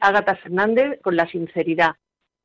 [0.00, 1.94] Ágata Fernández con la sinceridad.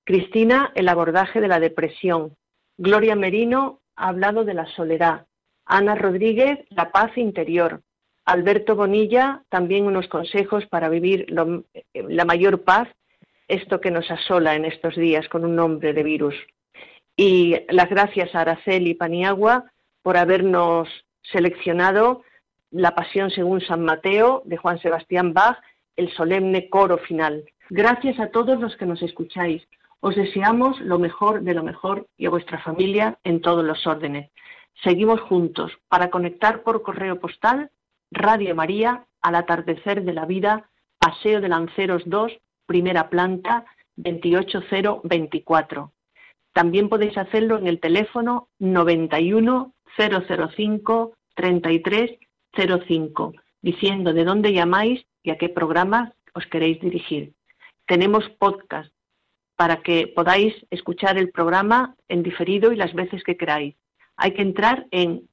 [0.04, 2.38] Cristina, el abordaje de la depresión.
[2.78, 5.26] Gloria Merino ha hablado de la soledad.
[5.66, 7.82] Ana Rodríguez, la paz interior.
[8.26, 12.90] Alberto Bonilla, también unos consejos para vivir la mayor paz,
[13.48, 16.36] esto que nos asola en estos días con un nombre de virus.
[17.16, 19.72] Y las gracias a Araceli Paniagua
[20.02, 20.90] por habernos
[21.22, 22.24] seleccionado
[22.72, 25.58] la Pasión según San Mateo de Juan Sebastián Bach,
[25.96, 27.46] el solemne coro final.
[27.70, 29.64] Gracias a todos los que nos escucháis.
[30.02, 34.30] Os deseamos lo mejor de lo mejor y a vuestra familia en todos los órdenes.
[34.84, 37.70] Seguimos juntos para conectar por correo postal
[38.16, 42.32] Radio María, al atardecer de la vida, Paseo de Lanceros 2,
[42.66, 43.66] primera planta,
[43.98, 45.92] 28024.
[46.54, 55.38] También podéis hacerlo en el teléfono 91 005 3305, diciendo de dónde llamáis y a
[55.38, 57.34] qué programa os queréis dirigir.
[57.86, 58.94] Tenemos podcast
[59.58, 63.76] para que podáis escuchar el programa en diferido y las veces que queráis.
[64.16, 65.28] Hay que entrar en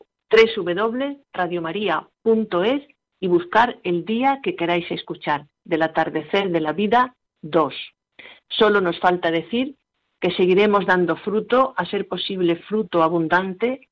[2.25, 2.89] www.radiomaria.es
[3.21, 7.75] y buscar el día que queráis escuchar, del atardecer de la vida 2.
[8.49, 9.77] Solo nos falta decir
[10.21, 13.89] que seguiremos dando fruto, a ser posible fruto abundante,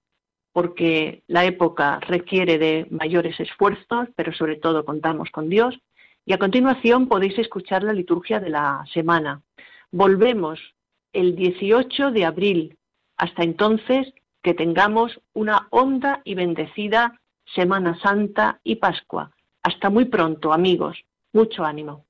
[0.53, 5.79] porque la época requiere de mayores esfuerzos, pero sobre todo contamos con Dios.
[6.27, 9.43] Y a continuación podéis escuchar la liturgia de la semana.
[9.93, 10.61] Volvemos
[11.13, 12.79] el 18 de abril.
[13.17, 14.13] Hasta entonces,
[14.43, 17.20] que tengamos una honda y bendecida
[17.55, 19.31] Semana Santa y Pascua.
[19.63, 20.99] Hasta muy pronto, amigos.
[21.33, 22.07] Mucho ánimo.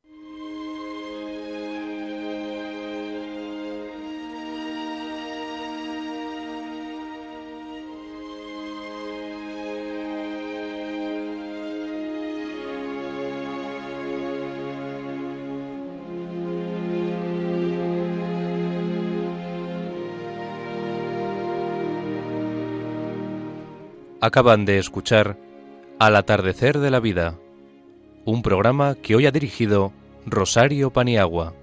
[24.23, 25.39] Acaban de escuchar
[25.99, 27.39] Al atardecer de la vida,
[28.27, 29.93] un programa que hoy ha dirigido
[30.27, 31.55] Rosario Paniagua.